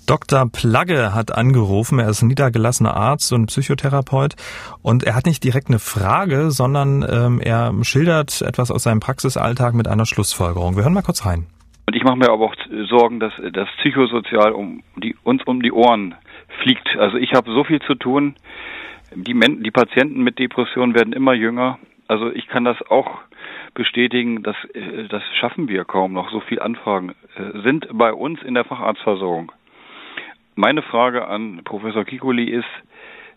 Dr. 0.08 0.50
Plagge 0.52 1.14
hat 1.14 1.36
angerufen. 1.36 2.00
Er 2.00 2.10
ist 2.10 2.22
niedergelassener 2.24 2.96
Arzt 2.96 3.32
und 3.34 3.48
Psychotherapeut. 3.48 4.36
Und 4.82 5.04
er 5.04 5.16
hat 5.16 5.26
nicht 5.26 5.44
direkt 5.44 5.70
eine 5.70 5.80
Frage, 5.80 6.52
sondern 6.52 7.06
ähm, 7.10 7.40
er 7.40 7.74
schildert 7.84 8.42
etwas 8.42 8.72
aus 8.72 8.84
seinem 8.84 9.00
Praxisalltag 9.00 9.74
mit 9.74 9.88
einer 9.88 10.06
Schlussfolgerung. 10.06 10.76
Wir 10.76 10.84
hören 10.84 10.94
mal 10.94 11.02
kurz 11.02 11.26
rein. 11.26 11.48
Und 11.88 11.96
ich 11.96 12.04
mache 12.04 12.18
mir 12.18 12.30
aber 12.30 12.46
auch 12.46 12.56
Sorgen, 12.90 13.20
dass 13.20 13.34
das 13.54 13.68
psychosozial 13.80 14.52
um 14.54 14.84
die, 14.96 15.16
uns 15.24 15.44
um 15.44 15.62
die 15.62 15.72
Ohren 15.72 16.16
fliegt. 16.62 16.88
Also 16.98 17.18
ich 17.18 17.34
habe 17.34 17.52
so 17.52 17.64
viel 17.64 17.82
zu 17.82 17.96
tun. 17.96 18.36
Die, 19.14 19.34
Men 19.34 19.64
die 19.64 19.72
Patienten 19.72 20.24
mit 20.24 20.40
Depressionen 20.40 20.96
werden 20.96 21.14
immer 21.14 21.34
jünger. 21.34 21.80
Also 22.08 22.32
ich 22.32 22.48
kann 22.48 22.64
das 22.64 22.78
auch 22.90 23.20
bestätigen, 23.74 24.44
dass 24.44 24.56
äh, 24.74 25.08
das 25.10 25.24
schaffen 25.40 25.68
wir 25.68 25.86
kaum 25.86 26.14
noch. 26.14 26.32
So 26.32 26.40
viele 26.42 26.62
Anfragen 26.62 27.14
äh, 27.36 27.62
sind 27.64 27.88
bei 27.92 28.14
uns 28.14 28.42
in 28.44 28.54
der 28.54 28.66
Facharztversorgung. 28.66 29.52
Meine 30.56 30.82
Frage 30.82 31.28
an 31.28 31.62
Professor 31.64 32.04
Kikuli 32.06 32.50
ist, 32.50 32.66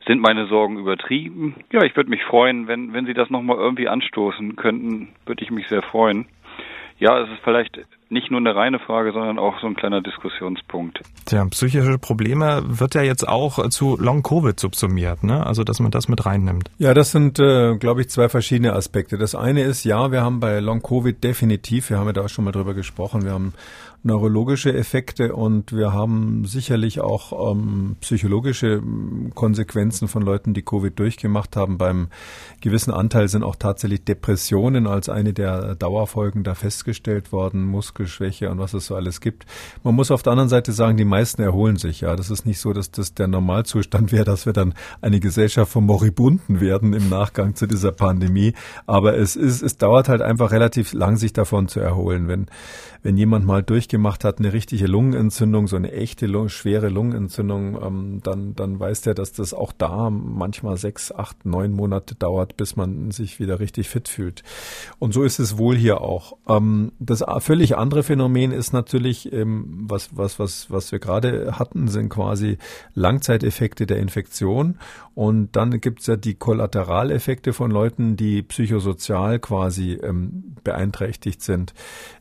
sind 0.06 0.20
meine 0.20 0.46
Sorgen 0.46 0.78
übertrieben? 0.78 1.54
Ja, 1.72 1.82
ich 1.82 1.96
würde 1.96 2.10
mich 2.10 2.22
freuen, 2.24 2.68
wenn, 2.68 2.92
wenn 2.92 3.06
Sie 3.06 3.14
das 3.14 3.30
nochmal 3.30 3.56
irgendwie 3.56 3.88
anstoßen 3.88 4.56
könnten, 4.56 5.08
würde 5.26 5.42
ich 5.42 5.50
mich 5.50 5.68
sehr 5.68 5.82
freuen. 5.82 6.26
Ja, 6.98 7.20
es 7.20 7.28
ist 7.28 7.40
vielleicht 7.42 7.80
nicht 8.08 8.30
nur 8.30 8.38
eine 8.38 8.54
reine 8.54 8.78
Frage, 8.78 9.12
sondern 9.12 9.38
auch 9.38 9.60
so 9.60 9.66
ein 9.66 9.74
kleiner 9.74 10.00
Diskussionspunkt. 10.00 11.00
Tja, 11.26 11.44
psychische 11.50 11.98
Probleme 11.98 12.62
wird 12.64 12.94
ja 12.94 13.02
jetzt 13.02 13.26
auch 13.26 13.68
zu 13.70 13.96
Long-Covid 13.98 14.58
subsumiert, 14.58 15.24
ne? 15.24 15.44
Also, 15.44 15.64
dass 15.64 15.80
man 15.80 15.90
das 15.90 16.08
mit 16.08 16.24
reinnimmt. 16.24 16.70
Ja, 16.78 16.94
das 16.94 17.10
sind, 17.10 17.40
äh, 17.40 17.76
glaube 17.76 18.02
ich, 18.02 18.10
zwei 18.10 18.28
verschiedene 18.28 18.74
Aspekte. 18.74 19.18
Das 19.18 19.34
eine 19.34 19.62
ist, 19.62 19.84
ja, 19.84 20.12
wir 20.12 20.22
haben 20.22 20.38
bei 20.38 20.60
Long-Covid 20.60 21.22
definitiv, 21.24 21.90
wir 21.90 21.98
haben 21.98 22.06
ja 22.06 22.12
da 22.12 22.22
auch 22.22 22.28
schon 22.28 22.44
mal 22.44 22.52
drüber 22.52 22.74
gesprochen, 22.74 23.24
wir 23.24 23.32
haben 23.32 23.54
neurologische 24.04 24.72
Effekte 24.72 25.34
und 25.34 25.72
wir 25.74 25.94
haben 25.94 26.44
sicherlich 26.44 27.00
auch 27.00 27.52
ähm, 27.52 27.96
psychologische 28.00 28.82
Konsequenzen 29.34 30.08
von 30.08 30.22
Leuten, 30.22 30.52
die 30.52 30.62
Covid 30.62 30.96
durchgemacht 30.98 31.56
haben. 31.56 31.78
Beim 31.78 32.08
gewissen 32.60 32.92
Anteil 32.92 33.28
sind 33.28 33.42
auch 33.42 33.56
tatsächlich 33.56 34.04
Depressionen 34.04 34.86
als 34.86 35.08
eine 35.08 35.32
der 35.32 35.74
Dauerfolgen 35.74 36.44
da 36.44 36.54
festgestellt 36.54 37.32
worden, 37.32 37.64
Muskelschwäche 37.64 38.50
und 38.50 38.58
was 38.58 38.74
es 38.74 38.86
so 38.86 38.94
alles 38.94 39.22
gibt. 39.22 39.46
Man 39.82 39.94
muss 39.94 40.10
auf 40.10 40.22
der 40.22 40.32
anderen 40.32 40.50
Seite 40.50 40.72
sagen, 40.72 40.98
die 40.98 41.06
meisten 41.06 41.40
erholen 41.40 41.76
sich. 41.76 42.02
Ja, 42.02 42.14
das 42.14 42.30
ist 42.30 42.44
nicht 42.44 42.60
so, 42.60 42.74
dass 42.74 42.90
das 42.90 43.14
der 43.14 43.26
Normalzustand 43.26 44.12
wäre, 44.12 44.24
dass 44.26 44.44
wir 44.44 44.52
dann 44.52 44.74
eine 45.00 45.18
Gesellschaft 45.18 45.72
von 45.72 45.86
Moribunden 45.86 46.60
werden 46.60 46.92
im 46.92 47.08
Nachgang 47.08 47.54
zu 47.54 47.66
dieser 47.66 47.92
Pandemie. 47.92 48.52
Aber 48.86 49.16
es 49.16 49.34
ist, 49.34 49.62
es 49.62 49.78
dauert 49.78 50.10
halt 50.10 50.20
einfach 50.20 50.52
relativ 50.52 50.92
lang, 50.92 51.16
sich 51.16 51.32
davon 51.32 51.68
zu 51.68 51.80
erholen. 51.80 52.28
Wenn 52.28 52.46
wenn 53.04 53.18
jemand 53.18 53.44
mal 53.44 53.62
durchgemacht 53.62 54.24
hat, 54.24 54.38
eine 54.38 54.54
richtige 54.54 54.86
Lungenentzündung, 54.86 55.68
so 55.68 55.76
eine 55.76 55.92
echte 55.92 56.26
schwere 56.48 56.88
Lungenentzündung, 56.88 57.78
ähm, 57.80 58.20
dann, 58.22 58.54
dann 58.56 58.80
weiß 58.80 59.02
der, 59.02 59.12
dass 59.12 59.32
das 59.32 59.52
auch 59.52 59.72
da 59.72 60.08
manchmal 60.08 60.78
sechs, 60.78 61.12
acht, 61.12 61.44
neun 61.44 61.72
Monate 61.72 62.14
dauert, 62.14 62.56
bis 62.56 62.76
man 62.76 63.10
sich 63.10 63.38
wieder 63.38 63.60
richtig 63.60 63.90
fit 63.90 64.08
fühlt. 64.08 64.42
Und 64.98 65.12
so 65.12 65.22
ist 65.22 65.38
es 65.38 65.58
wohl 65.58 65.76
hier 65.76 66.00
auch. 66.00 66.38
Ähm, 66.48 66.92
das 66.98 67.22
völlig 67.40 67.76
andere 67.76 68.04
Phänomen 68.04 68.52
ist 68.52 68.72
natürlich, 68.72 69.30
ähm, 69.34 69.84
was, 69.86 70.16
was, 70.16 70.38
was, 70.38 70.70
was 70.70 70.90
wir 70.90 70.98
gerade 70.98 71.58
hatten, 71.58 71.88
sind 71.88 72.08
quasi 72.08 72.56
Langzeiteffekte 72.94 73.84
der 73.86 73.98
Infektion. 73.98 74.78
Und 75.14 75.56
dann 75.56 75.78
gibt's 75.78 76.06
ja 76.06 76.16
die 76.16 76.34
Kollateraleffekte 76.34 77.52
von 77.52 77.70
Leuten, 77.70 78.16
die 78.16 78.42
psychosozial 78.42 79.40
quasi 79.40 79.92
ähm, 79.92 80.54
beeinträchtigt 80.64 81.42
sind. 81.42 81.74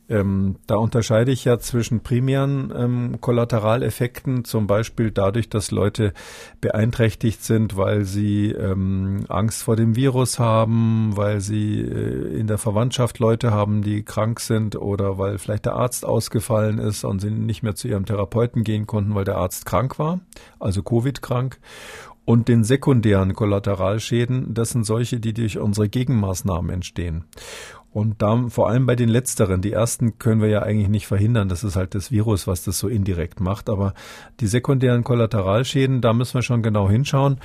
Ähm, 0.08 0.56
da 0.66 0.76
unterscheide 0.76 1.32
ich 1.32 1.46
ja 1.46 1.58
zwischen 1.58 2.00
primären 2.00 2.72
ähm, 2.76 3.20
Kollateraleffekten, 3.20 4.44
zum 4.44 4.66
Beispiel 4.66 5.10
dadurch, 5.10 5.48
dass 5.48 5.70
Leute 5.70 6.12
beeinträchtigt 6.60 7.42
sind, 7.42 7.76
weil 7.76 8.04
sie 8.04 8.50
ähm, 8.50 9.24
Angst 9.28 9.62
vor 9.62 9.76
dem 9.76 9.96
Virus 9.96 10.38
haben, 10.38 11.16
weil 11.16 11.40
sie 11.40 11.80
äh, 11.80 12.38
in 12.38 12.46
der 12.46 12.58
Verwandtschaft 12.58 13.18
Leute 13.18 13.50
haben, 13.50 13.82
die 13.82 14.02
krank 14.02 14.40
sind 14.40 14.76
oder 14.76 15.16
weil 15.16 15.38
vielleicht 15.38 15.64
der 15.64 15.76
Arzt 15.76 16.04
ausgefallen 16.04 16.78
ist 16.78 17.04
und 17.04 17.20
sie 17.20 17.30
nicht 17.30 17.62
mehr 17.62 17.74
zu 17.74 17.88
ihrem 17.88 18.04
Therapeuten 18.04 18.62
gehen 18.62 18.86
konnten, 18.86 19.14
weil 19.14 19.24
der 19.24 19.36
Arzt 19.36 19.64
krank 19.64 19.98
war, 19.98 20.20
also 20.60 20.82
Covid-krank. 20.82 21.58
Und 22.26 22.48
den 22.48 22.64
sekundären 22.64 23.34
Kollateralschäden, 23.34 24.54
das 24.54 24.70
sind 24.70 24.84
solche, 24.84 25.20
die 25.20 25.34
durch 25.34 25.58
unsere 25.58 25.90
Gegenmaßnahmen 25.90 26.70
entstehen. 26.70 27.24
Und 27.94 28.22
da 28.22 28.48
vor 28.48 28.68
allem 28.68 28.86
bei 28.86 28.96
den 28.96 29.08
letzteren, 29.08 29.62
die 29.62 29.70
ersten 29.70 30.18
können 30.18 30.42
wir 30.42 30.48
ja 30.48 30.62
eigentlich 30.62 30.88
nicht 30.88 31.06
verhindern. 31.06 31.48
Das 31.48 31.62
ist 31.62 31.76
halt 31.76 31.94
das 31.94 32.10
Virus, 32.10 32.48
was 32.48 32.64
das 32.64 32.76
so 32.76 32.88
indirekt 32.88 33.38
macht. 33.38 33.70
Aber 33.70 33.94
die 34.40 34.48
sekundären 34.48 35.04
Kollateralschäden, 35.04 36.00
da 36.00 36.12
müssen 36.12 36.34
wir 36.34 36.42
schon 36.42 36.64
genau 36.64 36.90
hinschauen. 36.90 37.38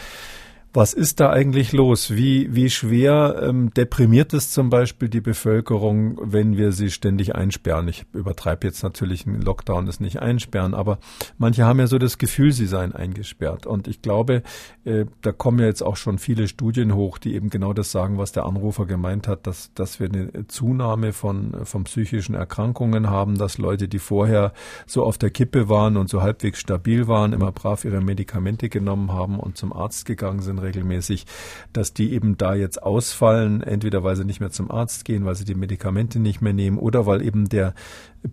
Was 0.72 0.94
ist 0.94 1.20
da 1.20 1.32
eigentlich 1.32 1.72
los? 1.72 2.16
Wie, 2.16 2.54
wie 2.54 2.70
schwer 2.70 3.42
ähm, 3.42 3.74
deprimiert 3.74 4.36
es 4.36 4.52
zum 4.52 4.70
Beispiel 4.70 5.10
die 5.10 5.20
Bevölkerung, 5.20 6.20
wenn 6.22 6.58
wir 6.58 6.74
sie 6.74 6.92
ständig 6.92 7.34
einsperren? 7.34 7.88
Ich 7.88 8.06
übertreibe 8.14 8.68
jetzt 8.68 8.84
natürlich, 8.84 9.26
ein 9.26 9.42
Lockdown 9.42 9.88
ist 9.88 10.00
nicht 10.00 10.22
einsperren, 10.22 10.76
aber 10.76 11.00
manche 11.40 11.66
haben 11.66 11.80
ja 11.80 11.88
so 11.88 11.98
das 11.98 12.20
Gefühl, 12.20 12.52
sie 12.52 12.68
seien 12.68 12.94
eingesperrt. 12.94 13.66
Und 13.66 13.88
ich 13.88 14.04
glaube, 14.04 14.44
äh, 14.86 15.06
da 15.24 15.32
kommen 15.32 15.58
ja 15.58 15.66
jetzt 15.66 15.82
auch 15.82 15.98
schon 15.98 16.20
viele 16.20 16.48
Studien 16.48 16.94
hoch, 16.94 17.18
die 17.18 17.34
eben 17.34 17.50
genau 17.50 17.74
das 17.74 17.92
sagen, 17.92 18.20
was 18.20 18.32
der 18.32 18.46
Anrufer 18.46 18.86
gemeint 18.86 19.28
hat, 19.28 19.48
dass, 19.48 19.74
dass 19.74 20.00
wir 20.00 20.10
eine 20.10 20.46
Zunahme 20.50 21.14
von, 21.14 21.66
von 21.66 21.86
psychischen 21.86 22.36
Erkrankungen 22.36 23.10
haben, 23.10 23.40
dass 23.40 23.58
Leute, 23.58 23.88
die 23.88 23.98
vorher 23.98 24.54
so 24.86 25.04
auf 25.04 25.18
der 25.18 25.32
Kippe 25.32 25.68
waren 25.68 25.98
und 25.98 26.10
so 26.10 26.22
halbwegs 26.22 26.60
stabil 26.60 27.08
waren, 27.08 27.34
immer 27.34 27.52
brav 27.52 27.86
ihre 27.86 28.02
Medikamente 28.02 28.70
genommen 28.70 29.12
haben 29.12 29.40
und 29.40 29.58
zum 29.58 29.74
Arzt 29.74 30.06
gegangen 30.06 30.42
sind, 30.44 30.59
regelmäßig, 30.62 31.26
dass 31.74 31.94
die 31.94 32.14
eben 32.14 32.38
da 32.38 32.56
jetzt 32.56 32.82
ausfallen, 32.82 33.62
entweder 33.62 34.04
weil 34.04 34.16
sie 34.16 34.26
nicht 34.26 34.40
mehr 34.40 34.52
zum 34.52 34.72
Arzt 34.72 35.06
gehen, 35.06 35.26
weil 35.26 35.36
sie 35.36 35.46
die 35.46 35.56
Medikamente 35.56 36.20
nicht 36.20 36.42
mehr 36.42 36.54
nehmen 36.54 36.78
oder 36.78 37.06
weil 37.06 37.22
eben 37.22 37.50
der 37.50 37.74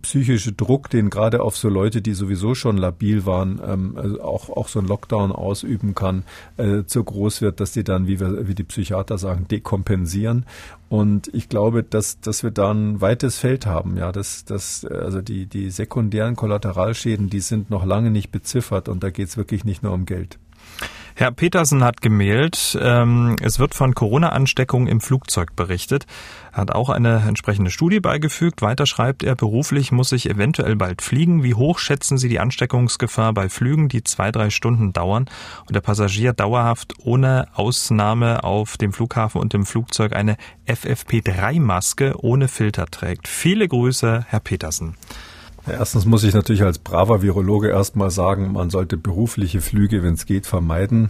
psychische 0.01 0.51
Druck, 0.51 0.89
den 0.89 1.09
gerade 1.09 1.41
auf 1.41 1.55
so 1.55 1.69
Leute, 1.69 2.01
die 2.01 2.13
sowieso 2.13 2.55
schon 2.55 2.77
labil 2.77 3.25
waren, 3.25 3.61
ähm, 3.65 3.93
also 3.95 4.21
auch, 4.21 4.49
auch 4.49 4.67
so 4.67 4.79
ein 4.79 4.85
Lockdown 4.85 5.31
ausüben 5.31 5.95
kann, 5.95 6.23
äh, 6.57 6.83
zu 6.85 7.03
groß 7.03 7.41
wird, 7.41 7.59
dass 7.59 7.71
die 7.71 7.83
dann, 7.83 8.07
wie, 8.07 8.19
wir, 8.19 8.47
wie 8.47 8.55
die 8.55 8.63
Psychiater 8.63 9.17
sagen, 9.17 9.47
dekompensieren. 9.47 10.45
Und 10.89 11.33
ich 11.33 11.49
glaube, 11.49 11.83
dass, 11.83 12.19
dass 12.19 12.43
wir 12.43 12.51
da 12.51 12.71
ein 12.71 13.01
weites 13.01 13.37
Feld 13.37 13.65
haben. 13.65 13.97
Ja, 13.97 14.11
dass, 14.11 14.45
dass, 14.45 14.85
also 14.85 15.21
die, 15.21 15.45
die 15.45 15.69
sekundären 15.69 16.35
Kollateralschäden, 16.35 17.29
die 17.29 17.39
sind 17.39 17.69
noch 17.69 17.85
lange 17.85 18.11
nicht 18.11 18.31
beziffert 18.31 18.89
und 18.89 19.03
da 19.03 19.09
geht 19.09 19.27
es 19.27 19.37
wirklich 19.37 19.63
nicht 19.63 19.83
nur 19.83 19.93
um 19.93 20.05
Geld. 20.05 20.37
Herr 21.19 21.31
Petersen 21.31 21.83
hat 21.83 22.03
gemeldet, 22.03 22.77
ähm, 22.79 23.37
es 23.41 23.57
wird 23.57 23.73
von 23.73 23.95
Corona-Ansteckungen 23.95 24.87
im 24.87 25.01
Flugzeug 25.01 25.55
berichtet. 25.55 26.05
Er 26.51 26.57
hat 26.57 26.71
auch 26.71 26.89
eine 26.89 27.23
entsprechende 27.27 27.71
Studie 27.71 27.99
beigefügt. 27.99 28.61
Weiter 28.61 28.85
schreibt 28.85 29.23
er, 29.23 29.35
beruflich 29.35 29.91
muss 29.91 30.11
ich 30.11 30.29
eventuell 30.29 30.75
bald 30.75 31.01
fliegen. 31.01 31.41
Wie 31.41 31.55
hoch 31.55 31.79
schätzen 31.79 32.19
Sie 32.19 32.29
die 32.29 32.39
Ansteckungsgefahr 32.39 33.33
bei 33.33 33.49
Flügen, 33.49 33.89
die 33.89 34.03
zwei, 34.03 34.31
drei 34.31 34.51
Stunden 34.51 34.93
dauern 34.93 35.27
und 35.65 35.73
der 35.73 35.81
Passagier 35.81 36.33
dauerhaft 36.33 36.93
ohne 37.03 37.47
Ausnahme 37.55 38.43
auf 38.43 38.77
dem 38.77 38.93
Flughafen 38.93 39.41
und 39.41 39.55
im 39.55 39.65
Flugzeug 39.65 40.15
eine 40.15 40.37
FFP3-Maske 40.67 42.13
ohne 42.21 42.47
Filter 42.47 42.85
trägt? 42.85 43.27
Viele 43.27 43.67
Grüße, 43.67 44.23
Herr 44.29 44.39
Petersen. 44.39 44.95
Erstens 45.69 46.05
muss 46.05 46.23
ich 46.23 46.33
natürlich 46.33 46.63
als 46.63 46.79
braver 46.79 47.21
Virologe 47.21 47.69
erstmal 47.69 48.11
sagen, 48.11 48.53
man 48.53 48.69
sollte 48.69 48.97
berufliche 48.97 49.61
Flüge, 49.61 50.03
wenn 50.03 50.13
es 50.13 50.25
geht, 50.25 50.45
vermeiden 50.45 51.09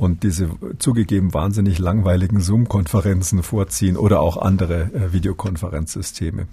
und 0.00 0.22
diese 0.22 0.48
zugegeben 0.78 1.34
wahnsinnig 1.34 1.78
langweiligen 1.78 2.40
Zoom-Konferenzen 2.40 3.42
vorziehen 3.42 3.98
oder 3.98 4.20
auch 4.20 4.38
andere 4.38 4.90
äh, 4.94 5.12
Videokonferenzsysteme. 5.12 6.46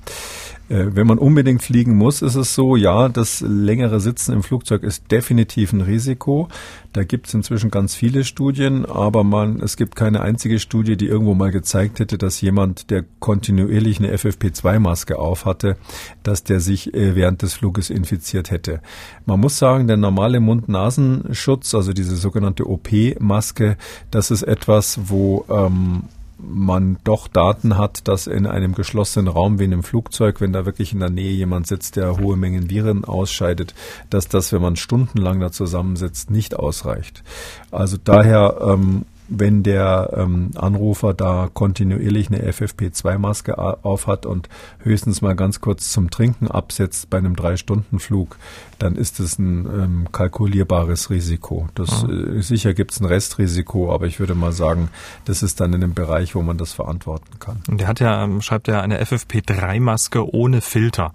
Äh, 0.70 0.96
wenn 0.96 1.08
man 1.08 1.18
unbedingt 1.18 1.64
fliegen 1.64 1.96
muss, 1.96 2.22
ist 2.22 2.36
es 2.36 2.54
so, 2.54 2.76
ja, 2.76 3.10
das 3.10 3.42
längere 3.42 4.00
Sitzen 4.00 4.34
im 4.34 4.44
Flugzeug 4.44 4.84
ist 4.84 5.12
definitiv 5.12 5.74
ein 5.74 5.82
Risiko. 5.82 6.50
Da 6.94 7.04
gibt 7.04 7.28
es 7.28 7.34
inzwischen 7.34 7.72
ganz 7.72 7.96
viele 7.96 8.24
Studien, 8.24 8.86
aber 8.86 9.24
man, 9.24 9.62
es 9.62 9.78
gibt 9.78 9.96
keine 9.96 10.22
einzige 10.22 10.60
Studie, 10.60 10.98
die 10.98 11.08
irgendwo 11.08 11.36
mal 11.36 11.52
gezeigt 11.52 12.00
hätte, 12.00 12.18
dass 12.18 12.42
jemand, 12.42 12.90
der 12.90 13.06
kontinuierlich 13.20 14.00
eine 14.00 14.14
FFP2-Maske 14.16 15.18
aufhatte, 15.18 15.78
dass 16.24 16.44
der 16.44 16.60
sich 16.60 16.94
äh, 16.94 17.16
während 17.16 17.42
des 17.42 17.54
Fluges 17.54 17.90
infiziert 17.90 18.52
hätte. 18.52 18.82
Man 19.26 19.40
muss 19.40 19.58
sagen, 19.58 19.88
der 19.88 19.98
normale 19.98 20.40
Mund-Nasenschutz, 20.40 21.74
also 21.76 21.94
diese 21.94 22.16
sogenannte 22.16 22.68
OP-Maske, 22.68 23.78
das 24.12 24.32
ist 24.32 24.44
etwas, 24.44 25.00
wo 25.04 25.46
ähm, 25.50 26.04
man 26.40 26.98
doch 27.04 27.28
Daten 27.28 27.78
hat, 27.78 28.08
dass 28.08 28.28
in 28.28 28.46
einem 28.46 28.76
geschlossenen 28.76 29.28
Raum 29.28 29.60
wie 29.60 29.66
in 29.66 29.74
einem 29.74 29.84
Flugzeug, 29.84 30.40
wenn 30.42 30.54
da 30.54 30.66
wirklich 30.66 30.94
in 30.94 31.00
der 31.00 31.10
Nähe 31.10 31.32
jemand 31.32 31.68
sitzt, 31.68 31.96
der 31.96 32.18
hohe 32.18 32.38
Mengen 32.38 32.70
Viren 32.70 33.06
ausscheidet, 33.06 33.74
dass 34.10 34.28
das, 34.28 34.52
wenn 34.52 34.62
man 34.62 34.76
stundenlang 34.76 35.40
da 35.40 35.52
zusammensitzt, 35.52 36.30
nicht 36.30 36.56
ausreicht. 36.56 37.24
Also 37.72 37.98
daher 38.04 38.58
ähm, 38.62 39.06
wenn 39.28 39.64
der 39.64 40.14
ähm, 40.16 40.52
Anrufer 40.56 41.14
da 41.14 41.50
kontinuierlich 41.54 42.28
eine 42.28 42.50
FFP2-Maske 42.50 43.58
aufhat 43.58 44.26
und 44.26 44.50
höchstens 44.80 45.22
mal 45.22 45.36
ganz 45.36 45.62
kurz 45.62 45.92
zum 45.92 46.10
Trinken 46.10 46.48
absetzt 46.48 47.10
bei 47.10 47.18
einem 47.18 47.36
Drei-Stunden-Flug, 47.36 48.38
dann 48.80 48.96
ist 48.96 49.20
es 49.20 49.40
ein 49.40 49.66
ähm, 49.66 50.08
kalkulierbares 50.12 51.10
Risiko. 51.10 51.68
Das, 51.76 52.04
äh, 52.04 52.42
sicher 52.42 52.74
gibt 52.74 52.92
es 52.92 53.00
ein 53.00 53.06
Restrisiko, 53.06 53.94
aber 53.94 54.06
ich 54.06 54.20
würde 54.20 54.36
mal 54.36 54.52
sagen, 54.52 54.90
das 55.26 55.44
ist 55.44 55.60
dann 55.60 55.74
in 55.74 55.84
einem 55.84 55.94
Bereich, 55.94 56.36
wo 56.36 56.42
man 56.42 56.58
das 56.58 56.74
verantworten 56.74 57.40
kann. 57.40 57.62
Und 57.68 57.82
der 57.82 57.88
hat 57.88 58.00
ja, 58.00 58.24
ähm, 58.24 58.42
schreibt 58.42 58.68
ja 58.68 58.82
eine 58.82 59.02
FFP3-Maske 59.02 60.34
ohne 60.34 60.62
Filter. 60.62 61.12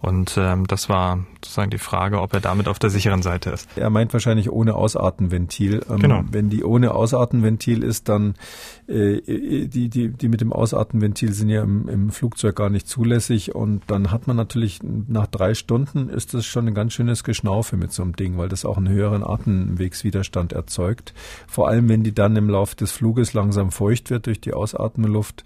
Und 0.00 0.36
ähm, 0.38 0.66
das 0.66 0.88
war 0.88 1.18
sozusagen 1.42 1.70
die 1.70 1.78
Frage, 1.78 2.20
ob 2.20 2.32
er 2.32 2.40
damit 2.40 2.68
auf 2.68 2.78
der 2.78 2.90
sicheren 2.90 3.22
Seite 3.22 3.50
ist. 3.50 3.68
Er 3.76 3.90
meint 3.90 4.12
wahrscheinlich 4.12 4.50
ohne 4.50 4.74
Ausatmenventil. 4.74 5.84
Ähm, 5.90 5.98
genau. 5.98 6.22
Wenn 6.30 6.50
die 6.50 6.62
ohne 6.62 6.94
Ausatmenventil 6.94 7.82
ist, 7.82 8.08
dann 8.08 8.34
äh, 8.86 9.20
die, 9.66 9.88
die, 9.88 10.08
die 10.08 10.28
mit 10.28 10.40
dem 10.40 10.52
Ausatmenventil 10.52 11.32
sind 11.32 11.48
ja 11.48 11.62
im, 11.62 11.88
im 11.88 12.10
Flugzeug 12.10 12.56
gar 12.56 12.70
nicht 12.70 12.86
zulässig 12.86 13.54
und 13.54 13.82
dann 13.88 14.10
hat 14.10 14.26
man 14.26 14.36
natürlich 14.36 14.80
nach 14.82 15.26
drei 15.26 15.54
Stunden 15.54 16.08
ist 16.08 16.34
das 16.34 16.46
schon 16.46 16.68
ein 16.68 16.74
ganz 16.74 16.92
schönes 16.92 17.24
Geschnaufe 17.24 17.76
mit 17.76 17.92
so 17.92 18.02
einem 18.02 18.14
Ding, 18.14 18.38
weil 18.38 18.48
das 18.48 18.64
auch 18.64 18.76
einen 18.76 18.88
höheren 18.88 19.24
Atemwegswiderstand 19.24 20.52
erzeugt. 20.52 21.12
Vor 21.46 21.68
allem, 21.68 21.88
wenn 21.88 22.04
die 22.04 22.14
dann 22.14 22.36
im 22.36 22.48
Laufe 22.48 22.76
des 22.76 22.92
Fluges 22.92 23.34
langsam 23.34 23.72
feucht 23.72 24.10
wird 24.10 24.26
durch 24.26 24.40
die 24.40 24.52
Ausatmenluft, 24.52 25.44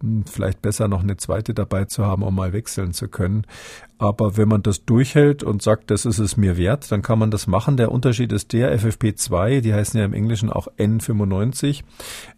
hm, 0.00 0.24
vielleicht 0.26 0.62
besser 0.62 0.88
noch 0.88 1.02
eine 1.02 1.16
zweite 1.16 1.54
dabei 1.54 1.84
zu 1.84 2.04
haben, 2.04 2.22
um 2.22 2.34
mal 2.34 2.52
wechseln 2.52 2.92
zu 2.92 3.08
können. 3.08 3.44
Aber 3.98 4.36
wenn 4.36 4.48
man 4.48 4.62
das 4.62 4.84
durchhält 4.84 5.42
und 5.42 5.60
sagt, 5.60 5.90
das 5.90 6.06
ist 6.06 6.18
es 6.18 6.36
mir 6.36 6.56
wert, 6.56 6.90
dann 6.92 7.02
kann 7.02 7.18
man 7.18 7.32
das 7.32 7.48
machen. 7.48 7.76
Der 7.76 7.90
Unterschied 7.90 8.32
ist 8.32 8.52
der 8.52 8.78
FFP2, 8.78 9.60
die 9.60 9.74
heißen 9.74 9.98
ja 9.98 10.06
im 10.06 10.12
Englischen 10.12 10.50
auch 10.50 10.68
N95, 10.78 11.82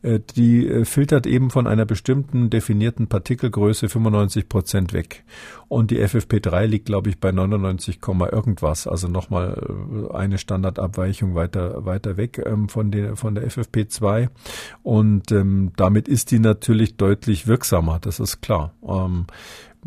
äh, 0.03 0.21
die 0.37 0.67
äh, 0.67 0.85
filtert 0.87 1.27
eben 1.27 1.51
von 1.51 1.67
einer 1.67 1.85
bestimmten 1.85 2.49
definierten 2.49 3.09
Partikelgröße 3.09 3.91
95 3.91 4.49
Prozent 4.49 4.93
weg. 4.95 5.25
Und 5.69 5.91
die 5.91 6.01
FFP3 6.01 6.67
liegt, 6.67 6.87
glaube 6.87 7.11
ich, 7.11 7.21
bei 7.21 7.31
99, 7.31 8.01
irgendwas, 8.33 8.87
also 8.87 9.07
nochmal 9.09 10.09
äh, 10.11 10.15
eine 10.15 10.39
Standardabweichung 10.39 11.35
weiter, 11.35 11.85
weiter 11.85 12.17
weg 12.17 12.43
ähm, 12.45 12.71
von, 12.71 12.91
der, 12.91 13.17
von 13.17 13.35
der 13.35 13.47
FFP2. 13.47 14.31
Und 14.83 15.31
ähm, 15.31 15.73
damit 15.77 16.09
ist 16.09 16.31
die 16.31 16.39
natürlich 16.39 16.97
deutlich 16.97 17.47
wirksamer, 17.47 17.99
das 18.01 18.19
ist 18.19 18.41
klar. 18.41 18.73
Ähm, 18.83 19.27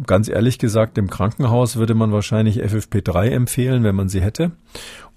ganz 0.05 0.27
ehrlich 0.27 0.59
gesagt, 0.59 0.97
im 0.97 1.09
Krankenhaus 1.09 1.75
würde 1.75 1.93
man 1.93 2.11
wahrscheinlich 2.11 2.63
FFP3 2.63 3.29
empfehlen, 3.29 3.83
wenn 3.83 3.95
man 3.95 4.09
sie 4.09 4.21
hätte. 4.21 4.51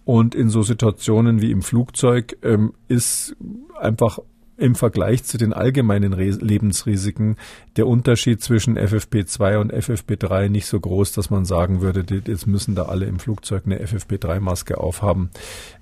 Und 0.04 0.34
in 0.34 0.50
so 0.50 0.62
Situationen 0.62 1.40
wie 1.40 1.50
im 1.50 1.62
Flugzeug 1.62 2.36
ähm, 2.42 2.74
ist 2.88 3.36
einfach 3.78 4.18
im 4.56 4.74
Vergleich 4.74 5.24
zu 5.24 5.38
den 5.38 5.52
allgemeinen 5.52 6.12
Re 6.12 6.30
Lebensrisiken 6.30 7.36
der 7.76 7.86
Unterschied 7.86 8.42
zwischen 8.42 8.78
FFP2 8.78 9.58
und 9.58 9.72
FFP3 9.72 10.48
nicht 10.48 10.66
so 10.66 10.80
groß, 10.80 11.12
dass 11.12 11.30
man 11.30 11.44
sagen 11.44 11.80
würde, 11.82 12.04
jetzt 12.26 12.46
müssen 12.46 12.74
da 12.74 12.84
alle 12.84 13.06
im 13.06 13.18
Flugzeug 13.18 13.62
eine 13.66 13.84
FFP3-Maske 13.84 14.78
aufhaben. 14.78 15.30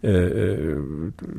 Äh, 0.03 0.09
äh, 0.09 0.77